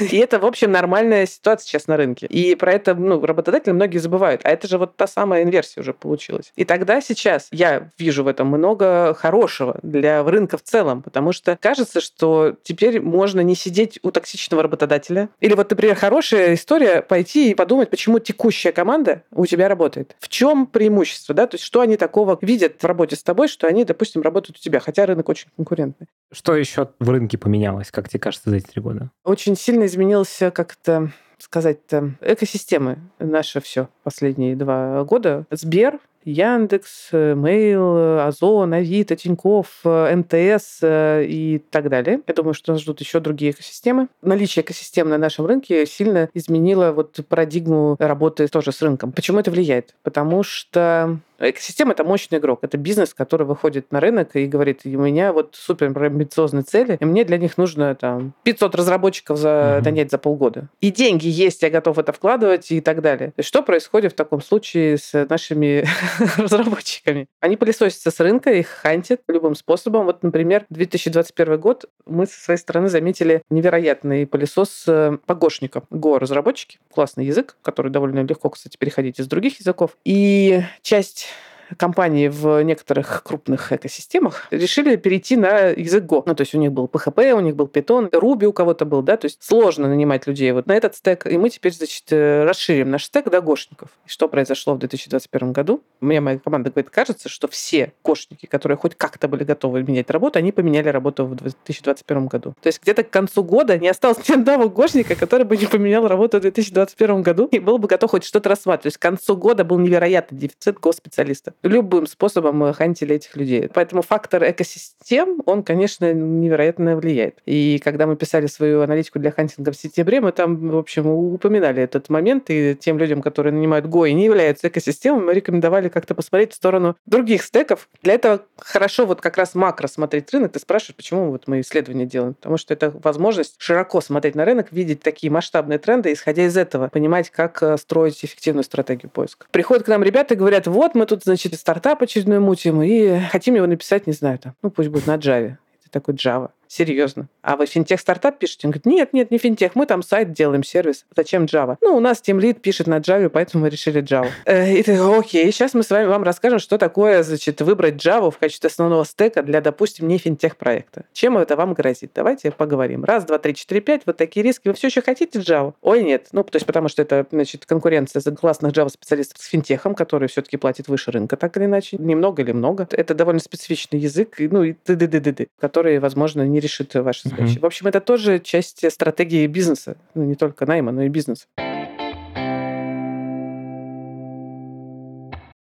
И 0.00 0.16
это, 0.16 0.38
в 0.38 0.46
общем, 0.46 0.72
нормальная 0.72 1.26
ситуация 1.26 1.66
сейчас 1.66 1.86
на 1.86 1.96
рынке. 1.96 2.26
И 2.26 2.54
про 2.54 2.72
это 2.72 2.94
ну, 2.94 3.24
работодатели 3.24 3.72
многие 3.72 3.98
забывают. 3.98 4.40
А 4.44 4.50
это 4.50 4.68
же 4.68 4.78
вот 4.78 4.96
та 4.96 5.06
самая 5.06 5.42
инверсия 5.42 5.80
уже 5.80 5.92
получилась. 5.92 6.52
И 6.56 6.64
тогда 6.64 7.00
сейчас 7.00 7.48
я 7.50 7.90
вижу 7.98 8.24
в 8.24 8.28
этом 8.28 8.48
много 8.48 9.14
хорошего 9.14 9.78
для 9.82 10.22
рынка 10.22 10.56
в 10.56 10.62
целом, 10.62 11.02
потому 11.02 11.32
что 11.32 11.56
кажется, 11.60 12.00
что 12.00 12.56
теперь 12.62 13.00
можно 13.00 13.40
не 13.40 13.54
сидеть 13.54 13.98
у 14.02 14.10
токсичного 14.10 14.62
работодателя. 14.62 15.28
Или 15.40 15.54
вот, 15.54 15.70
например, 15.70 15.96
хорошая 15.96 16.54
история 16.54 17.02
пойти 17.02 17.50
и 17.50 17.54
подумать, 17.54 17.90
почему 17.90 18.18
текущая 18.18 18.72
команда 18.72 19.22
у 19.32 19.46
тебя 19.46 19.68
работает. 19.68 20.16
В 20.20 20.28
чем 20.28 20.66
преимущество, 20.66 21.34
да? 21.34 21.46
То 21.46 21.56
есть 21.56 21.64
что 21.64 21.80
они 21.80 21.96
такого 21.96 22.38
видят 22.40 22.82
в 22.82 22.84
работе 22.84 23.16
с 23.16 23.22
тобой, 23.22 23.48
что 23.48 23.66
они, 23.66 23.84
допустим, 23.84 24.22
работают 24.22 24.58
у 24.58 24.60
тебя, 24.60 24.80
хотя 24.80 25.06
рынок 25.06 25.28
очень 25.28 25.48
конкурентный. 25.56 26.06
Что 26.32 26.54
еще 26.54 26.88
в 26.98 27.08
рынке 27.10 27.38
поменялось, 27.38 27.90
как 27.90 28.08
тебе 28.08 28.20
кажется, 28.20 28.50
за 28.50 28.56
эти 28.56 28.66
три 28.66 28.80
года? 28.80 29.10
Очень 29.24 29.56
сильно 29.56 29.86
изменился 29.86 30.50
как-то 30.50 31.10
сказать-то, 31.38 32.12
экосистемы 32.20 32.98
наше 33.18 33.60
все 33.60 33.88
последние 34.04 34.54
два 34.56 35.02
года. 35.04 35.46
Сбер, 35.50 35.98
Яндекс, 36.22 37.08
Mail, 37.12 38.26
Озон, 38.26 38.74
Авито, 38.74 39.16
Тинькофф, 39.16 39.80
МТС 39.84 40.80
и 40.82 41.64
так 41.70 41.88
далее. 41.88 42.20
Я 42.26 42.34
думаю, 42.34 42.52
что 42.52 42.72
нас 42.72 42.82
ждут 42.82 43.00
еще 43.00 43.20
другие 43.20 43.52
экосистемы. 43.52 44.08
Наличие 44.20 44.62
экосистем 44.62 45.08
на 45.08 45.16
нашем 45.16 45.46
рынке 45.46 45.86
сильно 45.86 46.28
изменило 46.34 46.92
вот 46.92 47.18
парадигму 47.26 47.96
работы 47.98 48.46
тоже 48.48 48.70
с 48.70 48.82
рынком. 48.82 49.12
Почему 49.12 49.40
это 49.40 49.50
влияет? 49.50 49.94
Потому 50.02 50.42
что 50.42 51.18
Экосистема— 51.40 51.92
это 51.92 52.04
мощный 52.04 52.38
игрок. 52.38 52.60
Это 52.62 52.76
бизнес, 52.76 53.14
который 53.14 53.46
выходит 53.46 53.90
на 53.92 54.00
рынок 54.00 54.36
и 54.36 54.46
говорит, 54.46 54.82
у 54.84 54.88
меня 54.88 55.32
вот 55.32 55.56
супер 55.56 55.86
амбициозные 55.86 56.62
цели, 56.62 56.98
и 57.00 57.04
мне 57.04 57.24
для 57.24 57.38
них 57.38 57.56
нужно 57.56 57.94
там 57.94 58.34
500 58.44 58.74
разработчиков 58.74 59.38
за, 59.38 59.48
mm-hmm. 59.48 59.84
нанять 59.84 60.10
за 60.10 60.18
полгода. 60.18 60.68
И 60.82 60.90
деньги 60.90 61.28
есть, 61.28 61.62
я 61.62 61.70
готов 61.70 61.98
это 61.98 62.12
вкладывать 62.12 62.70
и 62.70 62.80
так 62.82 63.00
далее. 63.00 63.32
И 63.38 63.42
что 63.42 63.62
происходит 63.62 64.12
в 64.12 64.16
таком 64.16 64.42
случае 64.42 64.98
с 64.98 65.26
нашими 65.28 65.86
разработчиками? 66.36 67.26
Они 67.40 67.56
пылесосятся 67.56 68.10
с 68.10 68.20
рынка, 68.20 68.52
их 68.52 68.68
хантят 68.68 69.22
любым 69.28 69.54
способом. 69.54 70.04
Вот, 70.04 70.22
например, 70.22 70.66
2021 70.68 71.58
год 71.58 71.86
мы 72.04 72.26
со 72.26 72.38
своей 72.38 72.58
стороны 72.58 72.88
заметили 72.88 73.42
невероятный 73.48 74.26
пылесос 74.26 74.84
э, 74.86 75.16
погошников. 75.24 75.84
Go-разработчики, 75.90 76.78
классный 76.92 77.24
язык, 77.24 77.56
который 77.62 77.90
довольно 77.90 78.20
легко, 78.20 78.50
кстати, 78.50 78.76
переходить 78.76 79.18
из 79.18 79.26
других 79.26 79.60
языков. 79.60 79.96
И 80.04 80.62
часть 80.82 81.29
компании 81.76 82.28
в 82.28 82.62
некоторых 82.62 83.22
крупных 83.22 83.72
экосистемах 83.72 84.46
решили 84.50 84.96
перейти 84.96 85.36
на 85.36 85.68
язык 85.68 86.04
Go. 86.04 86.22
Ну, 86.26 86.34
то 86.34 86.42
есть 86.42 86.54
у 86.54 86.58
них 86.58 86.72
был 86.72 86.86
PHP, 86.86 87.32
у 87.32 87.40
них 87.40 87.56
был 87.56 87.66
Python, 87.66 88.10
Ruby 88.10 88.46
у 88.46 88.52
кого-то 88.52 88.84
был, 88.84 89.02
да, 89.02 89.16
то 89.16 89.26
есть 89.26 89.42
сложно 89.42 89.88
нанимать 89.88 90.26
людей 90.26 90.52
вот 90.52 90.66
на 90.66 90.72
этот 90.72 90.96
стек, 90.96 91.26
и 91.26 91.38
мы 91.38 91.50
теперь, 91.50 91.72
значит, 91.72 92.04
э, 92.10 92.44
расширим 92.44 92.90
наш 92.90 93.04
стек 93.04 93.30
до 93.30 93.40
гошников. 93.40 93.90
И 94.06 94.08
что 94.08 94.28
произошло 94.28 94.74
в 94.74 94.78
2021 94.78 95.52
году? 95.52 95.82
Мне 96.00 96.20
моя 96.20 96.38
команда 96.38 96.70
говорит, 96.70 96.90
кажется, 96.90 97.28
что 97.28 97.48
все 97.48 97.92
гошники, 98.02 98.46
которые 98.46 98.78
хоть 98.78 98.94
как-то 98.94 99.28
были 99.28 99.44
готовы 99.44 99.82
менять 99.82 100.10
работу, 100.10 100.38
они 100.38 100.52
поменяли 100.52 100.88
работу 100.88 101.24
в 101.24 101.34
2021 101.34 102.26
году. 102.26 102.54
То 102.62 102.66
есть 102.66 102.82
где-то 102.82 103.04
к 103.04 103.10
концу 103.10 103.44
года 103.44 103.78
не 103.78 103.88
осталось 103.88 104.28
ни 104.28 104.34
одного 104.34 104.68
гошника, 104.68 105.14
который 105.14 105.44
бы 105.44 105.56
не 105.56 105.66
поменял 105.66 106.06
работу 106.06 106.38
в 106.38 106.40
2021 106.40 107.22
году 107.22 107.46
и 107.46 107.58
был 107.58 107.78
бы 107.78 107.88
готов 107.88 108.10
хоть 108.10 108.24
что-то 108.24 108.48
рассматривать. 108.48 108.82
То 108.82 108.86
есть 108.88 108.98
к 108.98 109.02
концу 109.02 109.36
года 109.36 109.64
был 109.64 109.78
невероятный 109.78 110.38
дефицит 110.38 110.78
госпециалистов 110.78 111.54
любым 111.62 112.06
способом 112.06 112.72
хантили 112.72 113.16
этих 113.16 113.36
людей. 113.36 113.68
Поэтому 113.72 114.02
фактор 114.02 114.50
экосистем, 114.50 115.40
он, 115.46 115.62
конечно, 115.62 116.12
невероятно 116.12 116.96
влияет. 116.96 117.38
И 117.46 117.80
когда 117.82 118.06
мы 118.06 118.16
писали 118.16 118.46
свою 118.46 118.82
аналитику 118.82 119.18
для 119.18 119.30
хантинга 119.30 119.72
в 119.72 119.76
сентябре, 119.76 120.20
мы 120.20 120.32
там, 120.32 120.70
в 120.70 120.76
общем, 120.76 121.06
упоминали 121.06 121.82
этот 121.82 122.08
момент, 122.08 122.46
и 122.48 122.76
тем 122.78 122.98
людям, 122.98 123.22
которые 123.22 123.52
нанимают 123.52 123.86
Go 123.86 124.08
и 124.08 124.12
не 124.12 124.24
являются 124.24 124.68
экосистемой, 124.68 125.22
мы 125.22 125.34
рекомендовали 125.34 125.88
как-то 125.88 126.14
посмотреть 126.14 126.52
в 126.52 126.56
сторону 126.56 126.96
других 127.06 127.42
стеков. 127.42 127.88
Для 128.02 128.14
этого 128.14 128.42
хорошо 128.56 129.06
вот 129.06 129.20
как 129.20 129.36
раз 129.36 129.54
макро 129.54 129.86
смотреть 129.86 130.32
рынок. 130.32 130.52
Ты 130.52 130.58
спрашиваешь, 130.58 130.96
почему 130.96 131.30
вот 131.30 131.46
мы 131.46 131.60
исследования 131.60 132.06
делаем? 132.06 132.34
Потому 132.34 132.56
что 132.56 132.74
это 132.74 132.90
возможность 132.90 133.56
широко 133.58 134.00
смотреть 134.00 134.34
на 134.34 134.44
рынок, 134.44 134.68
видеть 134.70 135.00
такие 135.02 135.30
масштабные 135.30 135.78
тренды, 135.78 136.12
исходя 136.12 136.44
из 136.46 136.56
этого 136.56 136.88
понимать, 136.88 137.30
как 137.30 137.62
э, 137.62 137.76
строить 137.76 138.24
эффективную 138.24 138.64
стратегию 138.64 139.10
поиска. 139.10 139.46
Приходят 139.50 139.84
к 139.84 139.88
нам 139.88 140.02
ребята 140.02 140.34
и 140.34 140.36
говорят, 140.36 140.66
вот 140.66 140.94
мы 140.94 141.06
тут, 141.06 141.24
значит, 141.24 141.49
стартап 141.56 142.02
очередной 142.02 142.38
мутим 142.38 142.82
и 142.82 143.20
хотим 143.30 143.54
его 143.54 143.66
написать, 143.66 144.06
не 144.06 144.12
знаю, 144.12 144.38
там, 144.38 144.54
ну 144.62 144.70
пусть 144.70 144.88
будет 144.88 145.06
на 145.06 145.16
Java. 145.16 145.56
Это 145.80 145.90
такой 145.90 146.14
Java. 146.14 146.50
Серьезно. 146.70 147.28
А 147.42 147.56
вы 147.56 147.66
финтех-стартап 147.66 148.38
пишете? 148.38 148.68
Он 148.68 148.70
говорит, 148.70 148.86
нет, 148.86 149.12
нет, 149.12 149.32
не 149.32 149.38
финтех, 149.38 149.72
мы 149.74 149.86
там 149.86 150.04
сайт 150.04 150.32
делаем, 150.32 150.62
сервис. 150.62 151.04
Зачем 151.16 151.46
Java? 151.46 151.76
Ну, 151.80 151.96
у 151.96 152.00
нас 152.00 152.22
Team 152.24 152.38
Lead 152.38 152.60
пишет 152.60 152.86
на 152.86 152.98
Java, 152.98 153.28
поэтому 153.28 153.64
мы 153.64 153.70
решили 153.70 154.00
Java. 154.00 154.28
Э, 154.44 154.72
и 154.72 154.80
ты, 154.84 154.96
окей, 154.96 155.50
сейчас 155.50 155.74
мы 155.74 155.82
с 155.82 155.90
вами 155.90 156.06
вам 156.06 156.22
расскажем, 156.22 156.60
что 156.60 156.78
такое, 156.78 157.24
значит, 157.24 157.60
выбрать 157.60 157.94
Java 157.94 158.30
в 158.30 158.38
качестве 158.38 158.68
основного 158.68 159.04
стека 159.04 159.42
для, 159.42 159.60
допустим, 159.60 160.06
не 160.06 160.18
финтех-проекта. 160.18 161.06
Чем 161.12 161.38
это 161.38 161.56
вам 161.56 161.74
грозит? 161.74 162.12
Давайте 162.14 162.52
поговорим. 162.52 163.02
Раз, 163.02 163.24
два, 163.24 163.38
три, 163.38 163.56
четыре, 163.56 163.80
пять, 163.80 164.02
вот 164.06 164.16
такие 164.16 164.44
риски. 164.44 164.68
Вы 164.68 164.74
все 164.74 164.86
еще 164.86 165.02
хотите 165.02 165.40
Java? 165.40 165.74
Ой, 165.82 166.04
нет. 166.04 166.28
Ну, 166.30 166.44
то 166.44 166.54
есть 166.54 166.66
потому 166.66 166.86
что 166.86 167.02
это, 167.02 167.26
значит, 167.32 167.66
конкуренция 167.66 168.20
за 168.20 168.30
классных 168.30 168.74
Java-специалистов 168.74 169.42
с 169.42 169.46
финтехом, 169.46 169.96
который 169.96 170.28
все-таки 170.28 170.56
платит 170.56 170.86
выше 170.86 171.10
рынка, 171.10 171.36
так 171.36 171.56
или 171.56 171.64
иначе. 171.64 171.96
Немного 171.98 172.42
или 172.42 172.52
много. 172.52 172.86
Это 172.92 173.16
довольно 173.16 173.40
специфичный 173.40 173.98
язык, 173.98 174.36
ну 174.38 174.62
и 174.62 174.74
т 174.74 174.94
д 174.94 175.08
д 175.08 175.18
д 175.18 175.32
д 175.32 175.46
который, 175.58 175.98
возможно, 175.98 176.46
не 176.46 176.59
решит 176.60 176.94
ваши 176.94 177.28
задачи 177.28 177.40
Mm-hmm. 177.50 177.60
В 177.60 177.66
общем, 177.66 177.86
это 177.86 178.00
тоже 178.00 178.38
часть 178.38 178.90
стратегии 178.90 179.46
бизнеса, 179.46 179.96
ну, 180.14 180.24
не 180.24 180.34
только 180.34 180.66
найма, 180.66 180.92
но 180.92 181.02
и 181.02 181.08
бизнеса. 181.08 181.46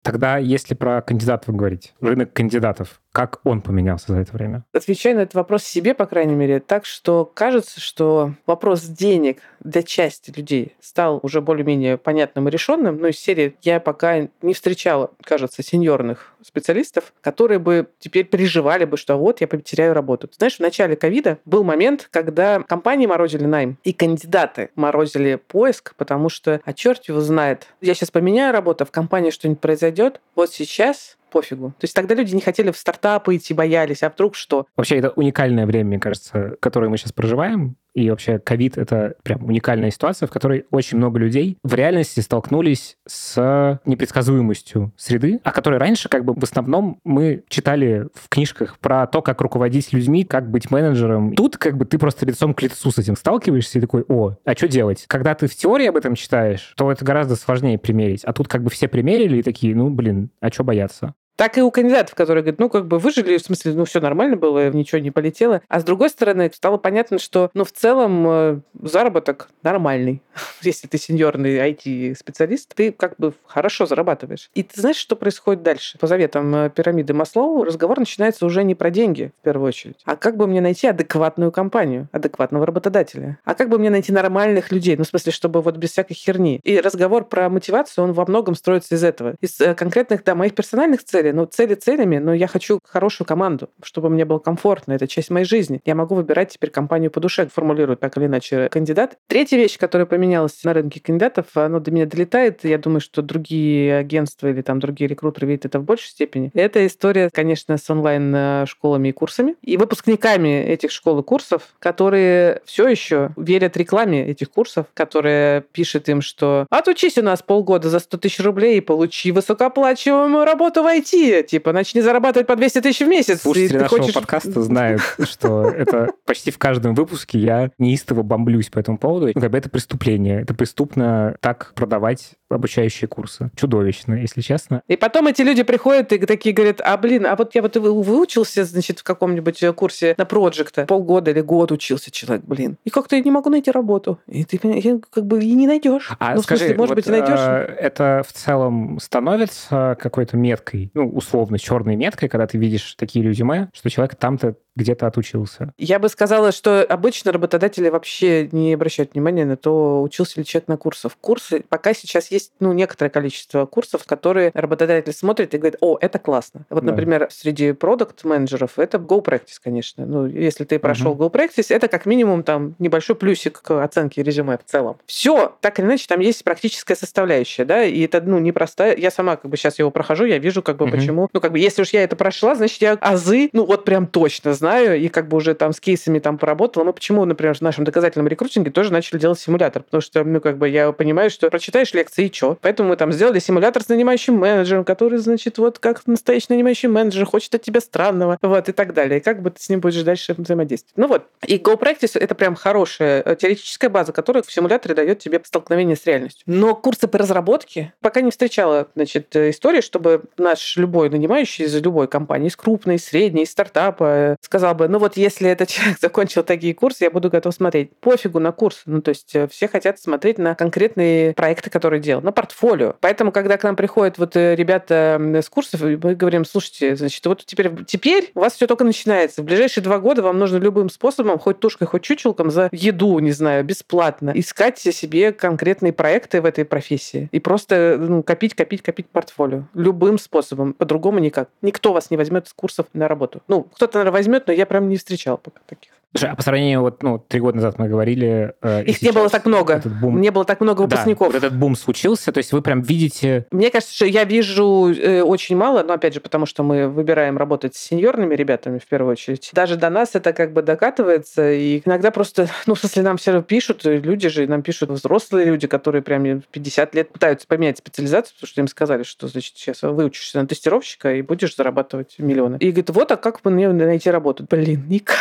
Тогда, 0.01 0.37
если 0.37 0.73
про 0.73 1.01
кандидатов 1.01 1.55
говорить, 1.55 1.93
рынок 2.01 2.33
кандидатов, 2.33 2.99
как 3.11 3.39
он 3.43 3.61
поменялся 3.61 4.13
за 4.13 4.19
это 4.19 4.33
время? 4.33 4.63
Отвечаю 4.73 5.15
на 5.15 5.21
этот 5.21 5.35
вопрос 5.35 5.63
себе, 5.63 5.93
по 5.93 6.05
крайней 6.05 6.35
мере, 6.35 6.59
так 6.59 6.85
что 6.85 7.25
кажется, 7.25 7.79
что 7.79 8.33
вопрос 8.45 8.83
денег 8.83 9.39
для 9.59 9.83
части 9.83 10.31
людей 10.35 10.75
стал 10.79 11.19
уже 11.23 11.41
более-менее 11.41 11.97
понятным 11.97 12.47
и 12.47 12.51
решенным. 12.51 12.99
Но 12.99 13.07
из 13.07 13.19
серии 13.19 13.55
я 13.61 13.79
пока 13.79 14.27
не 14.41 14.53
встречала, 14.53 15.11
кажется, 15.23 15.63
сеньорных 15.63 16.33
специалистов, 16.43 17.13
которые 17.21 17.59
бы 17.59 17.87
теперь 17.99 18.25
переживали 18.25 18.85
бы, 18.85 18.97
что 18.97 19.17
вот 19.17 19.41
я 19.41 19.47
потеряю 19.47 19.93
работу. 19.93 20.29
знаешь, 20.37 20.57
в 20.57 20.59
начале 20.59 20.95
ковида 20.95 21.39
был 21.45 21.63
момент, 21.63 22.07
когда 22.11 22.61
компании 22.61 23.07
морозили 23.07 23.45
найм, 23.45 23.77
и 23.83 23.91
кандидаты 23.91 24.69
морозили 24.75 25.35
поиск, 25.35 25.95
потому 25.95 26.29
что, 26.29 26.61
а 26.63 26.73
черт 26.73 27.05
его 27.05 27.21
знает, 27.21 27.67
я 27.81 27.93
сейчас 27.93 28.11
поменяю 28.11 28.53
работу, 28.53 28.83
а 28.83 28.87
в 28.87 28.91
компании 28.91 29.31
что-нибудь 29.31 29.61
произойдет. 29.61 30.21
Вот 30.35 30.51
сейчас 30.51 31.17
пофигу. 31.29 31.69
То 31.79 31.85
есть 31.85 31.95
тогда 31.95 32.15
люди 32.15 32.35
не 32.35 32.41
хотели 32.41 32.71
в 32.71 32.77
стартапы 32.77 33.35
идти, 33.35 33.53
боялись, 33.53 34.03
а 34.03 34.09
вдруг 34.09 34.35
что? 34.35 34.65
Вообще 34.75 34.97
это 34.97 35.09
уникальное 35.11 35.65
время, 35.65 35.85
мне 35.85 35.99
кажется, 35.99 36.55
которое 36.59 36.89
мы 36.89 36.97
сейчас 36.97 37.11
проживаем. 37.11 37.75
И 37.95 38.09
вообще 38.09 38.39
ковид— 38.39 38.77
это 38.77 39.15
прям 39.23 39.43
уникальная 39.43 39.91
ситуация, 39.91 40.27
в 40.27 40.31
которой 40.31 40.65
очень 40.71 40.97
много 40.97 41.19
людей 41.19 41.57
в 41.63 41.73
реальности 41.73 42.19
столкнулись 42.19 42.97
с 43.07 43.79
непредсказуемостью 43.85 44.93
среды, 44.95 45.41
о 45.43 45.51
которой 45.51 45.79
раньше 45.79 46.07
как 46.07 46.23
бы 46.23 46.33
в 46.33 46.43
основном 46.43 46.99
мы 47.03 47.43
читали 47.49 48.07
в 48.13 48.29
книжках 48.29 48.77
про 48.79 49.07
то, 49.07 49.21
как 49.21 49.41
руководить 49.41 49.91
людьми, 49.91 50.23
как 50.23 50.49
быть 50.49 50.69
менеджером. 50.71 51.33
Тут 51.33 51.57
как 51.57 51.77
бы 51.77 51.85
ты 51.85 51.97
просто 51.97 52.25
лицом 52.25 52.53
к 52.53 52.61
лицу 52.61 52.91
с 52.91 52.97
этим 52.99 53.15
сталкиваешься 53.15 53.79
и 53.79 53.81
такой, 53.81 54.05
о, 54.07 54.35
а 54.45 54.53
что 54.53 54.67
делать? 54.67 55.05
Когда 55.07 55.33
ты 55.33 55.47
в 55.47 55.55
теории 55.55 55.87
об 55.87 55.97
этом 55.97 56.15
читаешь, 56.15 56.73
то 56.77 56.91
это 56.91 57.03
гораздо 57.03 57.35
сложнее 57.35 57.79
примерить. 57.79 58.23
А 58.23 58.33
тут 58.33 58.47
как 58.47 58.63
бы 58.63 58.69
все 58.69 58.87
примерили 58.87 59.37
и 59.37 59.43
такие, 59.43 59.75
ну, 59.75 59.89
блин, 59.89 60.29
а 60.39 60.51
что 60.51 60.63
бояться? 60.63 61.15
Так 61.39 61.57
и 61.57 61.61
у 61.61 61.71
кандидатов, 61.71 62.15
которые 62.15 62.43
говорят, 62.43 62.59
ну, 62.59 62.69
как 62.69 62.85
бы 62.85 62.99
выжили, 62.99 63.37
в 63.37 63.41
смысле, 63.41 63.71
ну, 63.71 63.85
все 63.85 64.01
нормально 64.01 64.35
было, 64.35 64.69
ничего 64.71 64.99
не 64.99 65.09
полетело. 65.09 65.61
А 65.69 65.79
с 65.79 65.85
другой 65.85 66.09
стороны, 66.09 66.51
стало 66.53 66.75
понятно, 66.75 67.17
что, 67.17 67.49
ну, 67.53 67.63
в 67.63 67.71
целом 67.71 68.25
э, 68.27 68.59
заработок 68.81 69.47
нормальный. 69.63 70.21
Если 70.61 70.87
ты 70.87 70.97
сеньорный 70.97 71.55
IT-специалист, 71.59 72.75
ты 72.75 72.91
как 72.91 73.15
бы 73.17 73.33
хорошо 73.45 73.85
зарабатываешь. 73.85 74.49
И 74.53 74.63
ты 74.63 74.81
знаешь, 74.81 74.97
что 74.97 75.15
происходит 75.15 75.63
дальше? 75.63 75.97
По 75.97 76.07
заветам 76.07 76.53
э, 76.53 76.69
пирамиды 76.71 77.13
Маслоу 77.13 77.63
разговор 77.63 77.99
начинается 77.99 78.45
уже 78.45 78.65
не 78.65 78.75
про 78.75 78.89
деньги, 78.89 79.31
в 79.39 79.43
первую 79.45 79.69
очередь, 79.69 80.01
а 80.03 80.17
как 80.17 80.35
бы 80.35 80.45
мне 80.45 80.59
найти 80.59 80.87
адекватную 80.87 81.53
компанию, 81.53 82.09
адекватного 82.11 82.65
работодателя. 82.65 83.39
А 83.45 83.55
как 83.55 83.69
бы 83.69 83.79
мне 83.79 83.89
найти 83.89 84.11
нормальных 84.11 84.73
людей, 84.73 84.97
ну, 84.97 85.05
в 85.05 85.07
смысле, 85.07 85.31
чтобы 85.31 85.61
вот 85.61 85.77
без 85.77 85.91
всякой 85.91 86.15
херни. 86.15 86.59
И 86.65 86.81
разговор 86.81 87.23
про 87.23 87.47
мотивацию, 87.47 88.03
он 88.03 88.11
во 88.11 88.25
многом 88.25 88.55
строится 88.55 88.95
из 88.95 89.05
этого. 89.05 89.35
Из 89.39 89.57
э, 89.61 89.73
конкретных, 89.73 90.25
да, 90.25 90.35
моих 90.35 90.53
персональных 90.53 91.01
целей, 91.05 91.28
цели. 91.29 91.31
Ну, 91.31 91.45
цели 91.45 91.75
целями, 91.75 92.17
но 92.17 92.33
я 92.33 92.47
хочу 92.47 92.79
хорошую 92.83 93.27
команду, 93.27 93.69
чтобы 93.83 94.09
мне 94.09 94.25
было 94.25 94.39
комфортно. 94.39 94.93
Это 94.93 95.07
часть 95.07 95.29
моей 95.29 95.45
жизни. 95.45 95.81
Я 95.85 95.95
могу 95.95 96.15
выбирать 96.15 96.53
теперь 96.53 96.69
компанию 96.69 97.11
по 97.11 97.19
душе, 97.19 97.47
формулирует 97.47 97.99
так 97.99 98.17
или 98.17 98.25
иначе 98.25 98.69
кандидат. 98.69 99.17
Третья 99.27 99.57
вещь, 99.57 99.77
которая 99.77 100.05
поменялась 100.05 100.63
на 100.63 100.73
рынке 100.73 100.99
кандидатов, 100.99 101.45
она 101.55 101.79
до 101.79 101.91
меня 101.91 102.05
долетает. 102.05 102.63
Я 102.63 102.77
думаю, 102.77 103.01
что 103.01 103.21
другие 103.21 103.97
агентства 103.97 104.47
или 104.47 104.61
там 104.61 104.79
другие 104.79 105.07
рекрутеры 105.07 105.47
видят 105.47 105.65
это 105.65 105.79
в 105.79 105.83
большей 105.83 106.09
степени. 106.09 106.51
Это 106.53 106.85
история, 106.85 107.29
конечно, 107.31 107.77
с 107.77 107.89
онлайн-школами 107.89 109.09
и 109.09 109.11
курсами. 109.11 109.55
И 109.61 109.77
выпускниками 109.77 110.63
этих 110.63 110.91
школ 110.91 111.19
и 111.19 111.23
курсов, 111.23 111.75
которые 111.79 112.61
все 112.65 112.87
еще 112.87 113.31
верят 113.37 113.77
рекламе 113.77 114.27
этих 114.27 114.51
курсов, 114.51 114.87
которая 114.93 115.61
пишет 115.61 116.09
им, 116.09 116.21
что 116.21 116.65
отучись 116.69 117.17
у 117.17 117.21
нас 117.21 117.41
полгода 117.41 117.89
за 117.89 117.99
100 117.99 118.17
тысяч 118.17 118.39
рублей 118.39 118.77
и 118.77 118.81
получи 118.81 119.31
высокооплачиваемую 119.31 120.45
работу 120.45 120.83
в 120.83 120.85
IT 120.85 121.18
расти, 121.19 121.43
типа, 121.47 121.73
начни 121.73 122.01
зарабатывать 122.01 122.47
по 122.47 122.55
200 122.55 122.81
тысяч 122.81 122.99
в 122.99 123.07
месяц. 123.07 123.41
Слушатели 123.41 123.77
нашего 123.77 124.01
хочешь... 124.01 124.13
подкаста 124.13 124.61
знают, 124.61 125.01
что 125.23 125.69
это 125.69 126.11
почти 126.25 126.51
в 126.51 126.57
каждом 126.57 126.95
выпуске 126.95 127.39
я 127.39 127.71
неистово 127.77 128.23
бомблюсь 128.23 128.69
по 128.69 128.79
этому 128.79 128.97
поводу. 128.97 129.27
Ну, 129.33 129.41
как 129.41 129.51
бы 129.51 129.57
это 129.57 129.69
преступление. 129.69 130.41
Это 130.41 130.53
преступно 130.53 131.35
так 131.41 131.73
продавать 131.75 132.33
обучающие 132.49 133.07
курсы. 133.07 133.51
Чудовищно, 133.55 134.15
если 134.15 134.41
честно. 134.41 134.81
И 134.87 134.95
потом 134.95 135.27
эти 135.27 135.41
люди 135.41 135.63
приходят 135.63 136.11
и 136.13 136.19
такие 136.19 136.53
говорят, 136.53 136.81
а 136.81 136.97
блин, 136.97 137.25
а 137.25 137.35
вот 137.35 137.55
я 137.55 137.61
вот 137.61 137.75
выучился, 137.77 138.63
значит, 138.63 138.99
в 138.99 139.03
каком-нибудь 139.03 139.63
курсе 139.75 140.15
на 140.17 140.25
проекта 140.25 140.85
полгода 140.85 141.31
или 141.31 141.41
год 141.41 141.71
учился 141.71 142.11
человек, 142.11 142.45
блин. 142.45 142.77
И 142.83 142.89
как-то 142.89 143.15
я 143.15 143.21
не 143.21 143.31
могу 143.31 143.49
найти 143.49 143.71
работу. 143.71 144.19
И 144.27 144.43
ты 144.43 144.57
как 144.57 145.25
бы 145.25 145.43
и 145.43 145.53
не 145.53 145.67
найдешь. 145.67 146.11
А 146.19 146.35
ну, 146.35 146.41
скажи, 146.41 146.65
в 146.65 146.67
смысле, 146.67 146.77
может 146.77 146.89
вот, 146.89 146.95
быть, 146.95 147.07
и 147.07 147.11
найдешь. 147.11 147.39
Э, 147.39 147.75
это 147.79 148.23
в 148.27 148.33
целом 148.33 148.99
становится 148.99 149.97
какой-то 149.99 150.37
меткой, 150.37 150.91
ну, 150.93 151.09
условно, 151.09 151.59
черной 151.59 151.95
меткой, 151.95 152.29
когда 152.29 152.47
ты 152.47 152.57
видишь 152.57 152.95
такие 152.95 153.23
резюме, 153.25 153.69
что 153.73 153.89
человек 153.89 154.15
там-то 154.15 154.55
где-то 154.79 155.07
отучился? 155.07 155.73
Я 155.77 155.99
бы 155.99 156.09
сказала, 156.09 156.51
что 156.51 156.83
обычно 156.83 157.31
работодатели 157.31 157.89
вообще 157.89 158.47
не 158.51 158.73
обращают 158.73 159.13
внимания 159.13 159.45
на 159.45 159.57
то, 159.57 160.01
учился 160.01 160.39
ли 160.39 160.45
человек 160.45 160.67
на 160.67 160.77
курсах. 160.77 161.17
Курсы, 161.19 161.63
пока 161.67 161.93
сейчас 161.93 162.31
есть 162.31 162.53
ну, 162.59 162.73
некоторое 162.73 163.09
количество 163.09 163.65
курсов, 163.65 164.05
которые 164.05 164.51
работодатель 164.53 165.13
смотрит 165.13 165.53
и 165.53 165.57
говорит, 165.57 165.77
о, 165.81 165.97
это 165.99 166.19
классно. 166.19 166.65
Вот, 166.69 166.83
да. 166.83 166.91
например, 166.91 167.27
среди 167.31 167.73
продукт-менеджеров 167.73 168.79
это 168.79 168.97
Go 168.97 169.23
Practice, 169.23 169.59
конечно. 169.61 170.05
Ну, 170.05 170.25
если 170.25 170.63
ты 170.63 170.79
прошел 170.79 171.13
uh-huh. 171.13 171.29
Go 171.29 171.31
Practice, 171.31 171.73
это 171.73 171.87
как 171.87 172.05
минимум 172.05 172.43
там 172.43 172.75
небольшой 172.79 173.15
плюсик 173.15 173.61
к 173.61 173.83
оценке 173.83 174.23
резюме 174.23 174.57
в 174.57 174.69
целом. 174.69 174.97
Все, 175.05 175.55
так 175.61 175.79
или 175.79 175.85
иначе, 175.85 176.05
там 176.07 176.19
есть 176.19 176.43
практическая 176.43 176.95
составляющая, 176.95 177.65
да, 177.65 177.83
и 177.83 178.01
это, 178.05 178.21
ну, 178.21 178.39
непростая. 178.39 178.95
Я 178.95 179.11
сама 179.11 179.35
как 179.35 179.51
бы 179.51 179.57
сейчас 179.57 179.79
его 179.79 179.91
прохожу, 179.91 180.25
я 180.25 180.37
вижу, 180.37 180.61
как 180.61 180.77
бы, 180.77 180.85
uh-huh. 180.85 180.91
почему. 180.91 181.29
Ну, 181.33 181.41
как 181.41 181.51
бы, 181.51 181.59
если 181.59 181.81
уж 181.81 181.89
я 181.89 182.03
это 182.03 182.15
прошла, 182.15 182.55
значит, 182.55 182.81
я 182.81 182.93
азы, 182.93 183.49
ну, 183.51 183.65
вот 183.65 183.83
прям 183.85 184.07
точно 184.07 184.53
знаю, 184.53 184.68
знаю, 184.69 184.99
и 184.99 185.07
как 185.07 185.27
бы 185.27 185.37
уже 185.37 185.55
там 185.55 185.73
с 185.73 185.79
кейсами 185.79 186.19
там 186.19 186.37
поработала. 186.37 186.83
Мы 186.83 186.93
почему, 186.93 187.25
например, 187.25 187.55
в 187.55 187.61
нашем 187.61 187.83
доказательном 187.85 188.27
рекрутинге 188.27 188.71
тоже 188.71 188.91
начали 188.91 189.17
делать 189.17 189.39
симулятор? 189.39 189.83
Потому 189.83 190.01
что, 190.01 190.23
ну, 190.23 190.39
как 190.41 190.57
бы 190.57 190.69
я 190.69 190.91
понимаю, 190.91 191.29
что 191.29 191.49
прочитаешь 191.49 191.93
лекции 191.93 192.27
и 192.27 192.33
что? 192.33 192.57
Поэтому 192.61 192.89
мы 192.89 192.95
там 192.95 193.11
сделали 193.11 193.39
симулятор 193.39 193.81
с 193.81 193.89
нанимающим 193.89 194.35
менеджером, 194.35 194.83
который, 194.83 195.17
значит, 195.17 195.57
вот 195.57 195.79
как 195.79 196.05
настоящий 196.05 196.47
нанимающий 196.49 196.87
менеджер 196.87 197.25
хочет 197.25 197.55
от 197.55 197.63
тебя 197.63 197.81
странного, 197.81 198.37
вот, 198.41 198.69
и 198.69 198.71
так 198.71 198.93
далее. 198.93 199.19
И 199.19 199.23
как 199.23 199.41
бы 199.41 199.49
ты 199.49 199.61
с 199.61 199.69
ним 199.69 199.79
будешь 199.79 200.03
дальше 200.03 200.35
взаимодействовать. 200.37 200.97
Ну 200.97 201.07
вот. 201.07 201.23
И 201.45 201.57
Go 201.57 201.79
Practice— 201.79 202.19
это 202.19 202.35
прям 202.35 202.55
хорошая 202.55 203.23
э, 203.25 203.35
теоретическая 203.35 203.89
база, 203.89 204.11
которая 204.11 204.43
в 204.43 204.51
симуляторе 204.51 204.93
дает 204.93 205.19
тебе 205.19 205.41
столкновение 205.43 205.95
с 205.95 206.05
реальностью. 206.05 206.43
Но 206.45 206.75
курсы 206.75 207.07
по 207.07 207.17
разработке 207.17 207.93
пока 208.01 208.21
не 208.21 208.29
встречала, 208.29 208.87
значит, 208.95 209.35
истории, 209.35 209.81
чтобы 209.81 210.23
наш 210.37 210.77
любой 210.77 211.09
нанимающий 211.09 211.65
из 211.65 211.75
любой 211.75 212.07
компании, 212.07 212.49
из 212.49 212.55
крупной, 212.55 212.99
средней, 212.99 213.43
из 213.43 213.51
стартапа, 213.51 214.03
э, 214.03 214.35
сказал, 214.49 214.73
бы, 214.73 214.87
ну 214.87 214.97
вот 214.97 215.15
если 215.15 215.47
этот 215.47 215.69
человек 215.69 215.99
закончил 216.01 216.43
такие 216.43 216.73
курсы, 216.73 217.03
я 217.03 217.11
буду 217.11 217.29
готов 217.29 217.53
смотреть. 217.53 217.95
Пофигу 217.99 218.39
на 218.39 218.51
курс. 218.51 218.81
Ну, 218.85 219.01
то 219.01 219.09
есть 219.09 219.35
э, 219.35 219.47
все 219.47 219.67
хотят 219.67 219.99
смотреть 219.99 220.39
на 220.39 220.55
конкретные 220.55 221.33
проекты, 221.33 221.69
которые 221.69 222.01
делал, 222.01 222.23
на 222.23 222.31
портфолио. 222.31 222.95
Поэтому, 222.99 223.31
когда 223.31 223.57
к 223.57 223.63
нам 223.63 223.75
приходят 223.75 224.17
вот 224.17 224.35
э, 224.35 224.55
ребята 224.55 225.19
с 225.19 225.49
курсов, 225.49 225.81
мы 225.81 226.15
говорим, 226.15 226.45
слушайте, 226.45 226.95
значит, 226.95 227.23
вот 227.27 227.45
теперь, 227.45 227.71
теперь 227.85 228.31
у 228.33 228.39
вас 228.39 228.53
все 228.53 228.65
только 228.65 228.83
начинается. 228.83 229.43
В 229.43 229.45
ближайшие 229.45 229.83
два 229.83 229.99
года 229.99 230.23
вам 230.23 230.39
нужно 230.39 230.57
любым 230.57 230.89
способом, 230.89 231.37
хоть 231.37 231.59
тушкой, 231.59 231.87
хоть 231.87 232.01
чучелком, 232.01 232.49
за 232.49 232.69
еду, 232.71 233.19
не 233.19 233.31
знаю, 233.31 233.63
бесплатно, 233.63 234.31
искать 234.33 234.79
себе 234.79 235.31
конкретные 235.31 235.93
проекты 235.93 236.41
в 236.41 236.45
этой 236.45 236.65
профессии. 236.65 237.29
И 237.31 237.39
просто 237.39 237.97
ну, 237.99 238.23
копить, 238.23 238.55
копить, 238.55 238.81
копить 238.81 239.07
портфолио. 239.09 239.65
Любым 239.73 240.17
способом. 240.17 240.73
По-другому 240.73 241.19
никак. 241.19 241.49
Никто 241.61 241.93
вас 241.93 242.09
не 242.09 242.17
возьмет 242.17 242.47
с 242.47 242.53
курсов 242.53 242.87
на 242.93 243.07
работу. 243.07 243.41
Ну, 243.47 243.63
кто-то, 243.63 243.99
наверное, 243.99 244.17
возьмет, 244.17 244.38
но 244.47 244.53
я 244.53 244.65
прям 244.65 244.89
не 244.89 244.97
встречал 244.97 245.37
пока 245.37 245.61
таких. 245.65 245.91
Слушай, 246.11 246.31
а 246.31 246.35
по 246.35 246.41
сравнению, 246.41 246.81
вот, 246.81 247.03
ну, 247.03 247.19
три 247.19 247.39
года 247.39 247.57
назад 247.57 247.77
мы 247.77 247.87
говорили... 247.87 248.53
Э, 248.63 248.83
Их 248.83 249.01
не 249.03 249.11
было 249.11 249.29
так 249.29 249.45
много. 249.45 249.79
Бум... 250.01 250.19
Не 250.19 250.31
было 250.31 250.43
так 250.43 250.59
много 250.59 250.81
выпускников. 250.81 251.27
Да, 251.27 251.33
вот 251.33 251.43
этот 251.43 251.55
бум 251.55 251.75
случился, 251.75 252.31
то 252.31 252.39
есть 252.39 252.51
вы 252.51 252.63
прям 252.63 252.81
видите... 252.81 253.45
Мне 253.51 253.69
кажется, 253.69 253.93
что 253.93 254.05
я 254.07 254.23
вижу 254.23 254.91
э, 254.91 255.21
очень 255.21 255.55
мало, 255.55 255.83
но, 255.83 255.93
опять 255.93 256.15
же, 256.15 256.19
потому 256.19 256.47
что 256.47 256.63
мы 256.63 256.87
выбираем 256.87 257.37
работать 257.37 257.75
с 257.75 257.79
сеньорными 257.79 258.33
ребятами, 258.33 258.79
в 258.79 258.87
первую 258.87 259.11
очередь. 259.11 259.51
Даже 259.53 259.75
до 259.75 259.91
нас 259.91 260.15
это 260.15 260.33
как 260.33 260.51
бы 260.51 260.63
докатывается, 260.63 261.51
и 261.51 261.83
иногда 261.85 262.09
просто, 262.09 262.49
ну, 262.65 262.73
в 262.73 262.79
смысле, 262.79 263.03
нам 263.03 263.17
все 263.17 263.31
равно 263.31 263.43
пишут, 263.43 263.81
люди 263.85 264.29
же, 264.29 264.47
нам 264.47 264.63
пишут 264.63 264.89
взрослые 264.89 265.45
люди, 265.45 265.67
которые 265.67 266.01
прям 266.01 266.41
50 266.41 266.95
лет 266.95 267.11
пытаются 267.11 267.45
поменять 267.45 267.77
специализацию, 267.77 268.33
потому 268.33 268.47
что 268.47 268.61
им 268.61 268.67
сказали, 268.67 269.03
что, 269.03 269.27
значит, 269.27 269.53
сейчас 269.57 269.83
выучишься 269.83 270.41
на 270.41 270.47
тестировщика 270.47 271.13
и 271.13 271.21
будешь 271.21 271.55
зарабатывать 271.55 272.15
миллионы. 272.17 272.57
И 272.59 272.71
говорит, 272.71 272.89
вот, 272.89 273.11
а 273.11 273.15
как 273.15 273.45
мне 273.45 273.69
найти 273.69 274.09
работу? 274.09 274.47
Блин, 274.49 274.85
никак. 274.87 275.17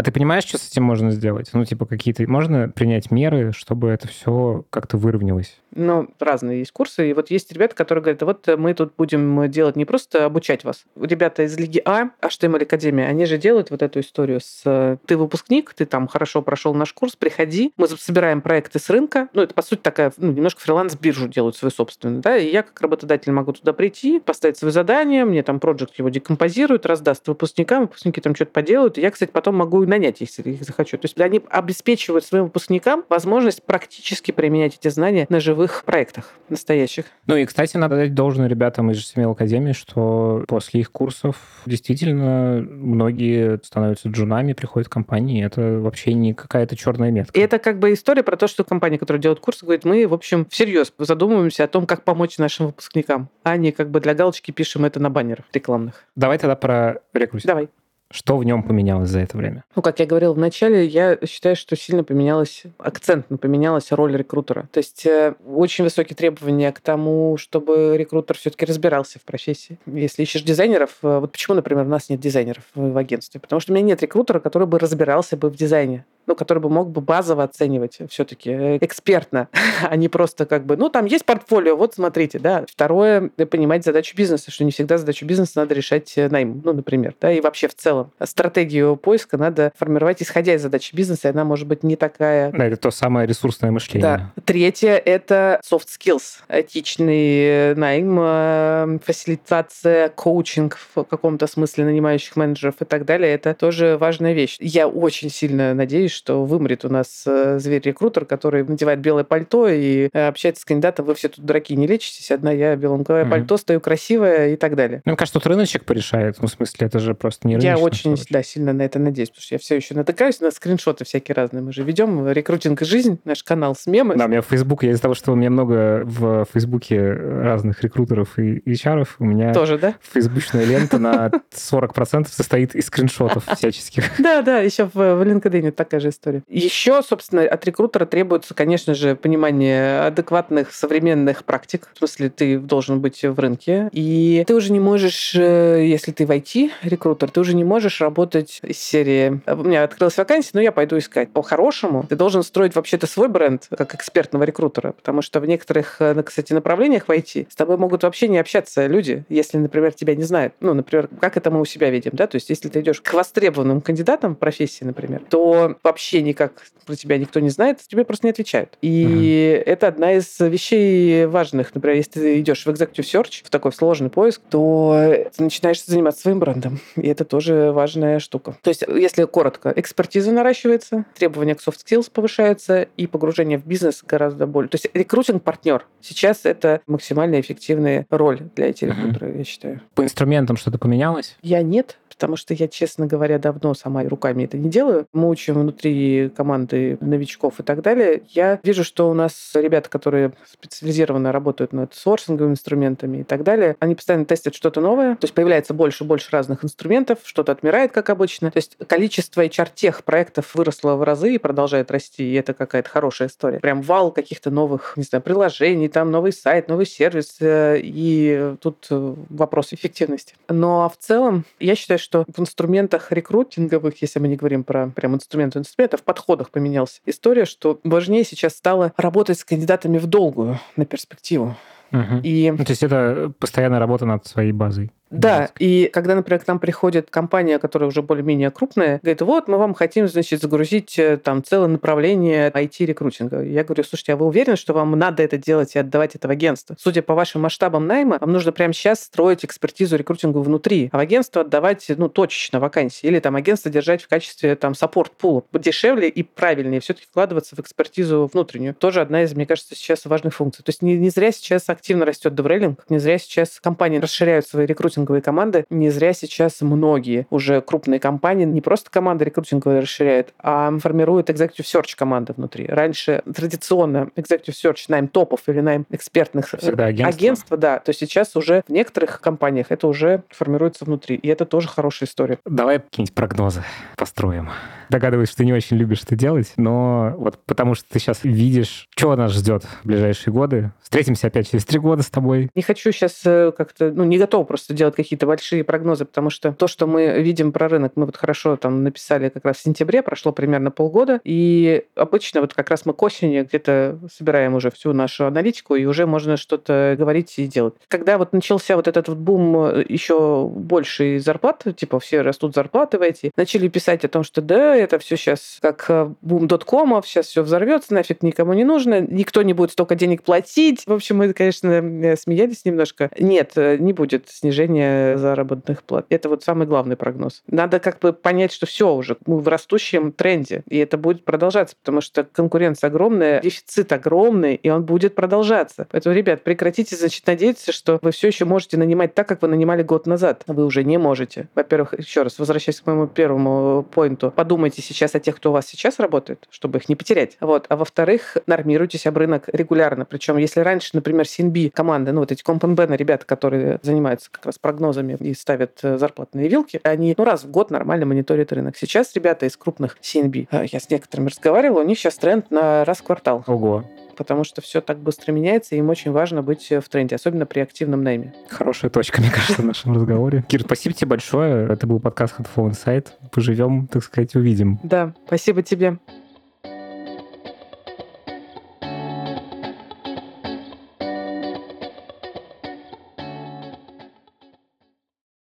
А 0.00 0.02
ты 0.02 0.12
понимаешь, 0.12 0.44
что 0.44 0.56
с 0.56 0.66
этим 0.66 0.84
можно 0.84 1.10
сделать? 1.10 1.50
Ну, 1.52 1.62
типа, 1.66 1.84
какие-то... 1.84 2.26
Можно 2.26 2.70
принять 2.70 3.10
меры, 3.10 3.52
чтобы 3.52 3.88
это 3.88 4.08
все 4.08 4.64
как-то 4.70 4.96
выровнялось? 4.96 5.60
Ну, 5.74 6.08
разные 6.18 6.60
есть 6.60 6.72
курсы. 6.72 7.10
И 7.10 7.12
вот 7.12 7.30
есть 7.30 7.52
ребята, 7.52 7.74
которые 7.74 8.02
говорят, 8.02 8.22
вот 8.22 8.48
мы 8.58 8.72
тут 8.72 8.94
будем 8.96 9.50
делать 9.50 9.76
не 9.76 9.84
просто 9.84 10.24
обучать 10.24 10.64
вас. 10.64 10.84
Ребята 10.98 11.42
из 11.42 11.54
Лиги 11.58 11.82
А, 11.84 12.12
HTML 12.22 12.62
Академия, 12.62 13.08
они 13.08 13.26
же 13.26 13.36
делают 13.36 13.70
вот 13.70 13.82
эту 13.82 14.00
историю 14.00 14.40
с... 14.40 14.98
Ты 15.04 15.18
выпускник, 15.18 15.74
ты 15.74 15.84
там 15.84 16.08
хорошо 16.08 16.40
прошел 16.40 16.72
наш 16.72 16.94
курс, 16.94 17.14
приходи, 17.14 17.74
мы 17.76 17.86
собираем 17.86 18.40
проекты 18.40 18.78
с 18.78 18.88
рынка. 18.88 19.28
Ну, 19.34 19.42
это, 19.42 19.52
по 19.52 19.60
сути, 19.60 19.80
такая, 19.80 20.14
ну, 20.16 20.32
немножко 20.32 20.62
фриланс-биржу 20.62 21.28
делают 21.28 21.56
свою 21.56 21.72
собственную, 21.72 22.22
да, 22.22 22.38
и 22.38 22.50
я 22.50 22.62
как 22.62 22.80
работодатель 22.80 23.32
могу 23.32 23.52
туда 23.52 23.74
прийти, 23.74 24.18
поставить 24.18 24.56
свои 24.56 24.72
задания, 24.72 25.26
мне 25.26 25.42
там 25.42 25.60
проект 25.60 25.98
его 25.98 26.08
декомпозирует, 26.08 26.86
раздаст 26.86 27.28
выпускникам, 27.28 27.82
выпускники 27.82 28.22
там 28.22 28.34
что-то 28.34 28.52
поделают, 28.52 28.96
и 28.96 29.02
я, 29.02 29.10
кстати, 29.10 29.30
потом 29.30 29.56
могу 29.56 29.84
нанять, 29.90 30.20
если 30.20 30.42
их 30.50 30.62
захочу. 30.62 30.96
То 30.96 31.04
есть 31.04 31.20
они 31.20 31.42
обеспечивают 31.50 32.24
своим 32.24 32.44
выпускникам 32.44 33.04
возможность 33.10 33.62
практически 33.62 34.30
применять 34.30 34.76
эти 34.76 34.88
знания 34.88 35.26
на 35.28 35.40
живых 35.40 35.84
проектах 35.84 36.32
настоящих. 36.48 37.04
Ну 37.26 37.36
и, 37.36 37.44
кстати, 37.44 37.76
надо 37.76 37.96
дать 37.96 38.14
должное 38.14 38.48
ребятам 38.48 38.90
из 38.90 38.98
HTML 38.98 39.32
Академии, 39.32 39.72
что 39.72 40.44
после 40.48 40.80
их 40.80 40.90
курсов 40.90 41.36
действительно 41.66 42.64
многие 42.66 43.60
становятся 43.62 44.08
джунами, 44.08 44.54
приходят 44.54 44.86
в 44.86 44.90
компании. 44.90 45.44
Это 45.44 45.80
вообще 45.80 46.14
не 46.14 46.32
какая-то 46.32 46.76
черная 46.76 47.10
метка. 47.10 47.38
И 47.38 47.42
это 47.42 47.58
как 47.58 47.78
бы 47.78 47.92
история 47.92 48.22
про 48.22 48.36
то, 48.36 48.46
что 48.46 48.64
компания, 48.64 48.98
которая 48.98 49.20
делает 49.20 49.40
курс, 49.40 49.62
говорит, 49.62 49.84
мы, 49.84 50.06
в 50.06 50.14
общем, 50.14 50.46
всерьез 50.48 50.92
задумываемся 50.98 51.64
о 51.64 51.68
том, 51.68 51.86
как 51.86 52.04
помочь 52.04 52.38
нашим 52.38 52.66
выпускникам, 52.66 53.28
а 53.42 53.56
не 53.56 53.72
как 53.72 53.90
бы 53.90 54.00
для 54.00 54.14
галочки 54.14 54.52
пишем 54.52 54.84
это 54.84 55.00
на 55.00 55.10
баннерах 55.10 55.44
рекламных. 55.52 56.04
Давай 56.14 56.38
тогда 56.38 56.56
про 56.56 57.00
рекрутинг. 57.12 57.46
Давай. 57.46 57.68
Что 58.12 58.36
в 58.36 58.44
нем 58.44 58.64
поменялось 58.64 59.08
за 59.08 59.20
это 59.20 59.36
время? 59.36 59.64
Ну, 59.76 59.82
как 59.82 60.00
я 60.00 60.06
говорила 60.06 60.32
в 60.32 60.38
начале, 60.38 60.84
я 60.84 61.16
считаю, 61.26 61.54
что 61.54 61.76
сильно 61.76 62.02
поменялась, 62.02 62.64
акцентно 62.78 63.36
поменялась 63.36 63.92
роль 63.92 64.16
рекрутера. 64.16 64.68
То 64.72 64.78
есть 64.78 65.06
э, 65.06 65.34
очень 65.46 65.84
высокие 65.84 66.16
требования 66.16 66.72
к 66.72 66.80
тому, 66.80 67.36
чтобы 67.36 67.96
рекрутер 67.96 68.36
все-таки 68.36 68.66
разбирался 68.66 69.20
в 69.20 69.22
профессии. 69.22 69.78
Если 69.86 70.22
ищешь 70.22 70.42
дизайнеров, 70.42 70.96
э, 71.02 71.18
вот 71.20 71.30
почему, 71.30 71.54
например, 71.54 71.84
у 71.86 71.88
нас 71.88 72.08
нет 72.08 72.18
дизайнеров 72.18 72.64
в 72.74 72.96
агентстве? 72.96 73.40
Потому 73.40 73.60
что 73.60 73.72
у 73.72 73.76
меня 73.76 73.86
нет 73.86 74.02
рекрутера, 74.02 74.40
который 74.40 74.66
бы 74.66 74.80
разбирался 74.80 75.36
бы 75.36 75.48
в 75.48 75.54
дизайне 75.56 76.04
ну, 76.30 76.36
который 76.36 76.60
бы 76.60 76.70
мог 76.70 76.90
бы 76.90 77.00
базово 77.00 77.42
оценивать 77.42 77.98
все-таки 78.08 78.50
э, 78.50 78.78
экспертно, 78.80 79.48
а 79.82 79.96
не 79.96 80.08
просто 80.08 80.46
как 80.46 80.64
бы, 80.64 80.76
ну, 80.76 80.88
там 80.88 81.06
есть 81.06 81.24
портфолио, 81.24 81.76
вот 81.76 81.94
смотрите, 81.94 82.38
да. 82.38 82.64
Второе, 82.70 83.30
понимать 83.50 83.84
задачу 83.84 84.16
бизнеса, 84.16 84.52
что 84.52 84.62
не 84.62 84.70
всегда 84.70 84.96
задачу 84.96 85.26
бизнеса 85.26 85.54
надо 85.56 85.74
решать 85.74 86.16
э, 86.16 86.28
найм, 86.28 86.62
ну, 86.64 86.72
например, 86.72 87.16
да, 87.20 87.32
и 87.32 87.40
вообще 87.40 87.66
в 87.66 87.74
целом. 87.74 88.12
Стратегию 88.22 88.94
поиска 88.94 89.38
надо 89.38 89.72
формировать, 89.76 90.22
исходя 90.22 90.54
из 90.54 90.62
задачи 90.62 90.94
бизнеса, 90.94 91.26
и 91.26 91.30
она 91.32 91.44
может 91.44 91.66
быть 91.66 91.82
не 91.82 91.96
такая... 91.96 92.52
Да, 92.52 92.64
это 92.64 92.76
то 92.76 92.92
самое 92.92 93.26
ресурсное 93.26 93.72
мышление. 93.72 94.30
Да. 94.36 94.42
Третье— 94.44 94.90
это 95.04 95.60
soft 95.68 95.88
skills, 95.88 96.44
этичный 96.48 97.74
найм, 97.74 99.00
фасилитация, 99.00 100.10
коучинг 100.10 100.78
в 100.94 101.02
каком-то 101.02 101.48
смысле 101.48 101.86
нанимающих 101.86 102.36
менеджеров 102.36 102.76
и 102.78 102.84
так 102.84 103.04
далее. 103.04 103.34
Это 103.34 103.52
тоже 103.52 103.98
важная 103.98 104.32
вещь. 104.32 104.58
Я 104.60 104.86
очень 104.86 105.28
сильно 105.28 105.74
надеюсь, 105.80 106.19
что 106.20 106.44
вымрет 106.44 106.84
у 106.84 106.90
нас 106.90 107.24
э, 107.26 107.58
зверь-рекрутер, 107.58 108.26
который 108.26 108.62
надевает 108.62 109.00
белое 109.00 109.24
пальто 109.24 109.68
и 109.68 110.10
э, 110.12 110.28
общается 110.28 110.60
с 110.60 110.64
кандидатом, 110.66 111.06
вы 111.06 111.14
все 111.14 111.30
тут 111.30 111.46
дураки 111.46 111.74
не 111.74 111.86
лечитесь, 111.86 112.30
одна 112.30 112.52
я 112.52 112.76
белом 112.76 113.00
mm-hmm. 113.00 113.30
пальто 113.30 113.56
стою 113.56 113.80
красивая 113.80 114.50
и 114.50 114.56
так 114.56 114.76
далее. 114.76 115.00
Ну, 115.06 115.12
мне 115.12 115.16
кажется, 115.16 115.40
тут 115.40 115.46
рыночек 115.46 115.86
порешает, 115.86 116.36
ну, 116.42 116.46
в 116.48 116.50
смысле, 116.50 116.86
это 116.86 116.98
же 116.98 117.14
просто 117.14 117.48
не 117.48 117.54
Я 117.54 117.78
очень, 117.78 118.16
да, 118.28 118.42
сильно 118.42 118.74
на 118.74 118.82
это 118.82 118.98
надеюсь, 118.98 119.30
потому 119.30 119.42
что 119.42 119.54
я 119.54 119.58
все 119.58 119.76
еще 119.76 119.94
натыкаюсь 119.94 120.40
на 120.40 120.50
скриншоты 120.50 121.06
всякие 121.06 121.34
разные. 121.34 121.62
Мы 121.62 121.72
же 121.72 121.84
ведем 121.84 122.28
рекрутинг 122.28 122.82
и 122.82 122.84
жизнь, 122.84 123.18
наш 123.24 123.42
канал 123.42 123.74
с 123.74 123.86
мемами. 123.86 124.18
Да, 124.18 124.26
у 124.26 124.28
меня 124.28 124.42
в 124.42 124.46
Facebook, 124.46 124.82
я 124.82 124.90
из-за 124.90 125.00
того, 125.00 125.14
что 125.14 125.32
у 125.32 125.36
меня 125.36 125.48
много 125.48 126.02
в 126.04 126.46
Фейсбуке 126.52 127.00
разных 127.00 127.82
рекрутеров 127.82 128.38
и 128.38 128.58
HR, 128.70 129.08
у 129.20 129.24
меня 129.24 129.54
тоже, 129.54 129.78
да? 129.78 129.94
фейсбучная 130.02 130.66
лента 130.66 130.98
на 130.98 131.30
40% 131.50 132.28
состоит 132.28 132.74
из 132.74 132.86
скриншотов 132.86 133.46
всяческих. 133.56 134.04
Да, 134.18 134.42
да, 134.42 134.58
еще 134.58 134.84
в 134.84 134.98
LinkedIn 134.98 135.70
такая 135.72 135.99
же 136.00 136.08
история. 136.08 136.42
Еще, 136.48 137.02
собственно, 137.02 137.42
от 137.42 137.64
рекрутера 137.64 138.06
требуется, 138.06 138.54
конечно 138.54 138.94
же, 138.94 139.16
понимание 139.16 140.00
адекватных 140.00 140.72
современных 140.72 141.44
практик. 141.44 141.88
В 141.94 141.98
смысле, 141.98 142.30
ты 142.30 142.58
должен 142.58 143.00
быть 143.00 143.22
в 143.22 143.38
рынке. 143.38 143.88
И 143.92 144.44
ты 144.46 144.54
уже 144.54 144.72
не 144.72 144.80
можешь, 144.80 145.34
э, 145.34 145.86
если 145.86 146.12
ты 146.12 146.26
в 146.26 146.30
IT-рекрутер, 146.30 147.30
ты 147.30 147.40
уже 147.40 147.54
не 147.54 147.64
можешь 147.64 148.00
работать 148.00 148.60
из 148.62 148.78
серии 148.78 149.40
«У 149.46 149.64
меня 149.64 149.84
открылась 149.84 150.16
вакансия, 150.16 150.50
но 150.54 150.60
я 150.60 150.72
пойду 150.72 150.98
искать». 150.98 151.30
По-хорошему, 151.30 152.04
ты 152.08 152.16
должен 152.16 152.42
строить 152.42 152.74
вообще-то 152.74 153.06
свой 153.06 153.28
бренд 153.28 153.68
как 153.76 153.94
экспертного 153.94 154.44
рекрутера, 154.44 154.92
потому 154.92 155.22
что 155.22 155.40
в 155.40 155.46
некоторых, 155.46 155.96
э, 156.00 156.22
кстати, 156.22 156.52
направлениях 156.52 157.08
в 157.08 157.10
IT 157.10 157.46
с 157.50 157.56
тобой 157.56 157.76
могут 157.76 158.02
вообще 158.02 158.28
не 158.28 158.38
общаться 158.38 158.86
люди, 158.86 159.24
если, 159.28 159.58
например, 159.58 159.92
тебя 159.92 160.14
не 160.14 160.24
знают. 160.24 160.54
Ну, 160.60 160.74
например, 160.74 161.08
как 161.20 161.36
это 161.36 161.50
мы 161.50 161.60
у 161.60 161.64
себя 161.64 161.90
видим, 161.90 162.12
да? 162.14 162.26
То 162.26 162.36
есть, 162.36 162.50
если 162.50 162.68
ты 162.68 162.80
идешь 162.80 163.00
к 163.00 163.12
востребованным 163.12 163.80
кандидатам 163.80 164.34
в 164.34 164.38
профессии, 164.38 164.84
например, 164.84 165.22
то 165.28 165.76
вообще 165.90 166.22
никак 166.22 166.52
про 166.86 166.96
тебя 166.96 167.18
никто 167.18 167.40
не 167.40 167.50
знает, 167.50 167.78
тебе 167.86 168.04
просто 168.04 168.26
не 168.26 168.30
отвечают. 168.30 168.76
И 168.80 169.60
угу. 169.62 169.70
это 169.70 169.88
одна 169.88 170.14
из 170.14 170.38
вещей 170.40 171.26
важных. 171.26 171.74
Например, 171.74 171.96
если 171.96 172.10
ты 172.10 172.40
идешь 172.40 172.64
в 172.64 172.68
Executive 172.68 173.04
Search, 173.04 173.44
в 173.44 173.50
такой 173.50 173.72
сложный 173.72 174.10
поиск, 174.10 174.40
то 174.50 175.14
ты 175.36 175.42
начинаешь 175.42 175.84
заниматься 175.84 176.22
своим 176.22 176.40
брендом. 176.40 176.80
И 176.96 177.06
это 177.06 177.24
тоже 177.24 177.70
важная 177.72 178.18
штука. 178.18 178.56
То 178.62 178.70
есть, 178.70 178.82
если 178.88 179.24
коротко, 179.24 179.72
экспертиза 179.76 180.32
наращивается, 180.32 181.04
требования 181.16 181.54
к 181.54 181.60
soft 181.60 181.78
skills 181.84 182.10
повышаются, 182.12 182.88
и 182.96 183.06
погружение 183.06 183.58
в 183.58 183.66
бизнес 183.66 184.02
гораздо 184.06 184.46
более. 184.46 184.68
То 184.68 184.76
есть, 184.76 184.88
рекрутинг-партнер. 184.94 185.86
Сейчас 186.00 186.44
это 186.44 186.80
максимально 186.86 187.40
эффективная 187.40 188.06
роль 188.10 188.40
для 188.56 188.70
этих 188.70 188.88
рекрутеров, 188.88 189.36
я 189.36 189.44
считаю. 189.44 189.80
По 189.94 190.02
инструментам 190.02 190.56
что-то 190.56 190.78
поменялось? 190.78 191.36
Я 191.42 191.62
нет 191.62 191.98
потому 192.20 192.36
что 192.36 192.52
я, 192.52 192.68
честно 192.68 193.06
говоря, 193.06 193.38
давно 193.38 193.72
сама 193.72 194.04
руками 194.04 194.44
это 194.44 194.58
не 194.58 194.68
делаю. 194.68 195.06
Мы 195.14 195.30
учим 195.30 195.54
внутри 195.54 196.28
команды 196.36 196.98
новичков 197.00 197.60
и 197.60 197.62
так 197.62 197.80
далее. 197.80 198.20
Я 198.28 198.60
вижу, 198.62 198.84
что 198.84 199.08
у 199.08 199.14
нас 199.14 199.52
ребята, 199.54 199.88
которые 199.88 200.34
специализированно 200.46 201.32
работают 201.32 201.72
над 201.72 201.94
сорсинговыми 201.94 202.52
инструментами 202.52 203.18
и 203.18 203.24
так 203.24 203.42
далее, 203.42 203.74
они 203.80 203.94
постоянно 203.94 204.26
тестят 204.26 204.54
что-то 204.54 204.82
новое, 204.82 205.16
то 205.16 205.24
есть 205.24 205.32
появляется 205.32 205.72
больше 205.72 206.04
и 206.04 206.06
больше 206.06 206.28
разных 206.30 206.62
инструментов, 206.62 207.20
что-то 207.24 207.52
отмирает, 207.52 207.92
как 207.92 208.10
обычно. 208.10 208.50
То 208.50 208.58
есть 208.58 208.76
количество 208.86 209.42
HR-тех 209.42 210.04
проектов 210.04 210.54
выросло 210.54 210.96
в 210.96 211.02
разы 211.02 211.36
и 211.36 211.38
продолжает 211.38 211.90
расти, 211.90 212.22
и 212.22 212.34
это 212.34 212.52
какая-то 212.52 212.90
хорошая 212.90 213.28
история. 213.28 213.60
Прям 213.60 213.80
вал 213.80 214.12
каких-то 214.12 214.50
новых, 214.50 214.92
не 214.96 215.04
знаю, 215.04 215.22
приложений, 215.22 215.88
там 215.88 216.10
новый 216.10 216.34
сайт, 216.34 216.68
новый 216.68 216.84
сервис, 216.84 217.36
э, 217.40 217.80
и 217.82 218.56
тут 218.60 218.88
вопрос 218.90 219.72
эффективности. 219.72 220.34
Но 220.50 220.86
в 220.90 221.02
целом 221.02 221.46
я 221.58 221.74
считаю, 221.74 221.98
что 221.98 222.09
что 222.10 222.24
в 222.26 222.40
инструментах 222.40 223.12
рекрутинговых, 223.12 224.02
если 224.02 224.18
мы 224.18 224.26
не 224.26 224.34
говорим 224.34 224.64
про 224.64 224.88
прям 224.88 225.14
инструменты 225.14 225.60
инструментов, 225.60 226.00
в 226.00 226.02
подходах 226.02 226.50
поменялась 226.50 227.02
история, 227.06 227.44
что 227.44 227.78
важнее 227.84 228.24
сейчас 228.24 228.56
стало 228.56 228.92
работать 228.96 229.38
с 229.38 229.44
кандидатами 229.44 229.96
в 229.98 230.06
долгую 230.06 230.58
на 230.74 230.86
перспективу. 230.86 231.56
Угу. 231.92 232.20
И... 232.24 232.50
Ну, 232.50 232.64
то 232.64 232.70
есть 232.70 232.82
это 232.82 233.32
постоянная 233.38 233.78
работа 233.78 234.06
над 234.06 234.26
своей 234.26 234.50
базой. 234.50 234.90
Да, 235.10 235.50
и 235.58 235.90
когда, 235.92 236.14
например, 236.14 236.40
к 236.40 236.46
нам 236.46 236.58
приходит 236.58 237.10
компания, 237.10 237.58
которая 237.58 237.88
уже 237.88 238.02
более-менее 238.02 238.50
крупная, 238.50 239.00
говорит, 239.02 239.22
вот, 239.22 239.48
мы 239.48 239.58
вам 239.58 239.74
хотим, 239.74 240.08
значит, 240.08 240.40
загрузить 240.40 240.98
э, 240.98 241.16
там 241.16 241.42
целое 241.42 241.68
направление 241.68 242.50
IT-рекрутинга. 242.50 243.42
Я 243.42 243.64
говорю, 243.64 243.82
слушайте, 243.82 244.12
а 244.12 244.16
вы 244.16 244.26
уверены, 244.26 244.56
что 244.56 244.72
вам 244.72 244.92
надо 244.98 245.22
это 245.22 245.36
делать 245.36 245.74
и 245.74 245.78
отдавать 245.78 246.14
это 246.14 246.28
в 246.28 246.30
агентство? 246.30 246.76
Судя 246.78 247.02
по 247.02 247.14
вашим 247.14 247.42
масштабам 247.42 247.86
найма, 247.86 248.18
вам 248.20 248.32
нужно 248.32 248.52
прямо 248.52 248.72
сейчас 248.72 249.02
строить 249.02 249.44
экспертизу 249.44 249.96
рекрутинга 249.96 250.38
внутри, 250.38 250.88
а 250.92 250.98
в 250.98 251.00
агентство 251.00 251.42
отдавать, 251.42 251.86
ну, 251.96 252.08
точечно 252.08 252.60
вакансии, 252.60 253.06
или 253.06 253.18
там 253.18 253.34
агентство 253.36 253.70
держать 253.70 254.02
в 254.02 254.08
качестве 254.08 254.54
там 254.54 254.74
саппорт-пула. 254.74 255.42
Дешевле 255.52 256.08
и 256.08 256.22
правильнее 256.22 256.80
все-таки 256.80 257.06
вкладываться 257.06 257.54
в 257.54 257.58
экспертизу 257.58 258.30
внутреннюю. 258.32 258.74
Тоже 258.74 259.00
одна 259.00 259.22
из, 259.24 259.34
мне 259.34 259.46
кажется, 259.46 259.74
сейчас 259.74 260.06
важных 260.06 260.34
функций. 260.34 260.64
То 260.64 260.70
есть 260.70 260.82
не, 260.82 260.96
не 260.96 261.10
зря 261.10 261.32
сейчас 261.32 261.68
активно 261.68 262.04
растет 262.04 262.34
деврелинг, 262.34 262.84
не 262.88 262.98
зря 262.98 263.18
сейчас 263.18 263.60
компании 263.60 263.98
расширяют 263.98 264.46
свои 264.46 264.66
рекрутинг 264.66 264.99
рекрутинговые 265.00 265.22
команды. 265.22 265.64
Не 265.70 265.90
зря 265.90 266.12
сейчас 266.12 266.60
многие 266.60 267.26
уже 267.30 267.60
крупные 267.60 268.00
компании 268.00 268.44
не 268.44 268.60
просто 268.60 268.90
команды 268.90 269.24
рекрутинговые 269.24 269.80
расширяют, 269.80 270.32
а 270.38 270.76
формируют 270.78 271.30
executive 271.30 271.64
search 271.64 271.96
команды 271.96 272.32
внутри. 272.36 272.66
Раньше 272.66 273.22
традиционно 273.34 274.10
executive 274.16 274.54
search 274.54 274.84
найм 274.88 275.08
топов 275.08 275.40
или 275.48 275.60
найм 275.60 275.86
экспертных 275.90 276.48
Всегда 276.58 276.86
агентство. 276.86 277.16
агентства, 277.16 277.56
да, 277.56 277.78
то 277.78 277.92
сейчас 277.92 278.36
уже 278.36 278.62
в 278.66 278.72
некоторых 278.72 279.20
компаниях 279.20 279.66
это 279.70 279.86
уже 279.86 280.22
формируется 280.30 280.84
внутри. 280.84 281.16
И 281.16 281.28
это 281.28 281.44
тоже 281.44 281.68
хорошая 281.68 282.08
история. 282.08 282.38
Давай 282.44 282.80
какие-нибудь 282.80 283.14
прогнозы 283.14 283.62
построим. 283.96 284.50
Догадываюсь, 284.88 285.28
что 285.28 285.38
ты 285.38 285.44
не 285.44 285.52
очень 285.52 285.76
любишь 285.76 286.02
это 286.04 286.16
делать, 286.16 286.52
но 286.56 287.14
вот 287.16 287.38
потому 287.46 287.74
что 287.74 287.84
ты 287.88 287.98
сейчас 288.00 288.24
видишь, 288.24 288.88
что 288.96 289.14
нас 289.14 289.32
ждет 289.32 289.64
в 289.64 289.86
ближайшие 289.86 290.34
годы. 290.34 290.72
Встретимся 290.82 291.28
опять 291.28 291.48
через 291.48 291.64
три 291.64 291.78
года 291.78 292.02
с 292.02 292.10
тобой. 292.10 292.50
Не 292.56 292.62
хочу 292.62 292.90
сейчас 292.90 293.20
э, 293.24 293.52
как-то, 293.56 293.92
ну, 293.92 294.04
не 294.04 294.18
готов 294.18 294.48
просто 294.48 294.74
делать 294.74 294.89
какие-то 294.94 295.26
большие 295.26 295.64
прогнозы, 295.64 296.04
потому 296.04 296.30
что 296.30 296.52
то, 296.52 296.66
что 296.66 296.86
мы 296.86 297.20
видим 297.20 297.52
про 297.52 297.68
рынок, 297.68 297.92
мы 297.96 298.06
вот 298.06 298.16
хорошо 298.16 298.56
там 298.56 298.82
написали 298.84 299.28
как 299.28 299.44
раз 299.44 299.58
в 299.58 299.62
сентябре, 299.62 300.02
прошло 300.02 300.32
примерно 300.32 300.70
полгода, 300.70 301.20
и 301.24 301.84
обычно 301.94 302.40
вот 302.40 302.54
как 302.54 302.70
раз 302.70 302.86
мы 302.86 302.94
к 302.94 303.02
осени 303.02 303.42
где-то 303.42 303.98
собираем 304.12 304.54
уже 304.54 304.70
всю 304.70 304.92
нашу 304.92 305.26
аналитику, 305.26 305.74
и 305.74 305.84
уже 305.84 306.06
можно 306.06 306.36
что-то 306.36 306.96
говорить 306.98 307.38
и 307.38 307.46
делать. 307.46 307.74
Когда 307.88 308.18
вот 308.18 308.32
начался 308.32 308.76
вот 308.76 308.88
этот 308.88 309.08
вот 309.08 309.18
бум 309.18 309.56
э, 309.56 309.84
еще 309.88 310.46
больше 310.48 311.18
зарплат, 311.18 311.64
типа 311.76 312.00
все 312.00 312.22
растут 312.22 312.54
зарплаты 312.54 312.98
в 312.98 313.02
IT, 313.02 313.30
начали 313.36 313.68
писать 313.68 314.04
о 314.04 314.08
том, 314.08 314.22
что 314.22 314.40
да, 314.40 314.76
это 314.76 314.98
все 314.98 315.16
сейчас 315.16 315.58
как 315.60 315.86
э, 315.88 316.10
бум 316.22 316.46
доткомов, 316.46 317.06
сейчас 317.06 317.26
все 317.26 317.42
взорвется, 317.42 317.94
нафиг 317.94 318.22
никому 318.22 318.52
не 318.54 318.64
нужно, 318.64 319.00
никто 319.00 319.42
не 319.42 319.52
будет 319.52 319.72
столько 319.72 319.94
денег 319.94 320.22
платить. 320.22 320.82
В 320.86 320.92
общем, 320.92 321.18
мы, 321.18 321.32
конечно, 321.32 321.68
э, 321.68 322.16
смеялись 322.16 322.64
немножко. 322.64 323.10
Нет, 323.18 323.52
не 323.56 323.92
будет 323.92 324.28
снижения 324.28 324.79
снижение 324.80 325.18
заработных 325.18 325.82
плат. 325.82 326.06
Это 326.08 326.28
вот 326.28 326.42
самый 326.42 326.66
главный 326.66 326.96
прогноз. 326.96 327.42
Надо 327.46 327.80
как 327.80 327.98
бы 328.00 328.12
понять, 328.12 328.52
что 328.52 328.66
все 328.66 328.92
уже, 328.92 329.16
мы 329.26 329.40
в 329.40 329.48
растущем 329.48 330.12
тренде, 330.12 330.62
и 330.68 330.78
это 330.78 330.98
будет 330.98 331.24
продолжаться, 331.24 331.76
потому 331.76 332.00
что 332.00 332.24
конкуренция 332.24 332.88
огромная, 332.88 333.40
дефицит 333.40 333.92
огромный, 333.92 334.54
и 334.54 334.70
он 334.70 334.84
будет 334.84 335.14
продолжаться. 335.14 335.86
Поэтому, 335.90 336.14
ребят, 336.14 336.42
прекратите, 336.42 336.96
значит, 336.96 337.26
надеяться, 337.26 337.72
что 337.72 337.98
вы 338.02 338.10
все 338.12 338.28
еще 338.28 338.44
можете 338.44 338.76
нанимать 338.76 339.14
так, 339.14 339.28
как 339.28 339.42
вы 339.42 339.48
нанимали 339.48 339.82
год 339.82 340.06
назад. 340.06 340.42
Вы 340.46 340.64
уже 340.64 340.84
не 340.84 340.98
можете. 340.98 341.48
Во-первых, 341.54 341.98
еще 341.98 342.22
раз, 342.22 342.38
возвращаясь 342.38 342.80
к 342.80 342.86
моему 342.86 343.06
первому 343.06 343.82
поинту, 343.82 344.30
подумайте 344.30 344.82
сейчас 344.82 345.14
о 345.14 345.20
тех, 345.20 345.36
кто 345.36 345.50
у 345.50 345.52
вас 345.52 345.66
сейчас 345.66 345.98
работает, 345.98 346.46
чтобы 346.50 346.78
их 346.78 346.88
не 346.88 346.96
потерять. 346.96 347.36
Вот. 347.40 347.66
А 347.68 347.76
во-вторых, 347.76 348.36
нормируйтесь 348.46 349.06
об 349.06 349.18
рынок 349.18 349.44
регулярно. 349.52 350.04
Причем, 350.04 350.36
если 350.36 350.60
раньше, 350.60 350.90
например, 350.92 351.24
CNB 351.24 351.70
команды, 351.70 352.12
ну 352.12 352.20
вот 352.20 352.32
эти 352.32 352.42
компанбены, 352.42 352.94
ребята, 352.94 353.26
которые 353.26 353.78
занимаются 353.82 354.30
как 354.30 354.46
раз 354.46 354.58
прогнозами 354.70 355.16
и 355.18 355.34
ставят 355.34 355.80
э, 355.82 355.98
зарплатные 355.98 356.48
вилки, 356.48 356.80
они 356.84 357.12
ну, 357.18 357.24
раз 357.24 357.42
в 357.42 357.50
год 357.50 357.70
нормально 357.70 358.06
мониторят 358.06 358.52
рынок. 358.52 358.76
Сейчас 358.76 359.12
ребята 359.16 359.46
из 359.46 359.56
крупных 359.56 359.96
CNB, 360.00 360.46
э, 360.50 360.66
я 360.70 360.78
с 360.78 360.88
некоторыми 360.90 361.28
разговаривала, 361.28 361.80
у 361.80 361.84
них 361.84 361.98
сейчас 361.98 362.14
тренд 362.16 362.50
на 362.52 362.84
раз 362.84 362.98
в 362.98 363.02
квартал. 363.02 363.42
Ого 363.46 363.84
потому 364.16 364.44
что 364.44 364.60
все 364.60 364.82
так 364.82 364.98
быстро 364.98 365.32
меняется, 365.32 365.74
и 365.74 365.78
им 365.78 365.88
очень 365.88 366.10
важно 366.12 366.42
быть 366.42 366.68
в 366.68 366.86
тренде, 366.90 367.14
особенно 367.14 367.46
при 367.46 367.60
активном 367.60 368.04
найме. 368.04 368.34
Хорошая 368.50 368.90
точка, 368.90 369.22
мне 369.22 369.30
кажется, 369.30 369.62
в 369.62 369.64
нашем 369.64 369.94
разговоре. 369.94 370.44
Кир, 370.46 370.60
спасибо 370.60 370.94
тебе 370.94 371.08
большое. 371.08 371.72
Это 371.72 371.86
был 371.86 372.00
подкаст 372.00 372.34
Headphone 372.38 372.72
Insight. 372.72 373.06
Поживем, 373.32 373.86
так 373.86 374.04
сказать, 374.04 374.34
увидим. 374.34 374.78
Да, 374.82 375.14
спасибо 375.26 375.62
тебе. 375.62 375.96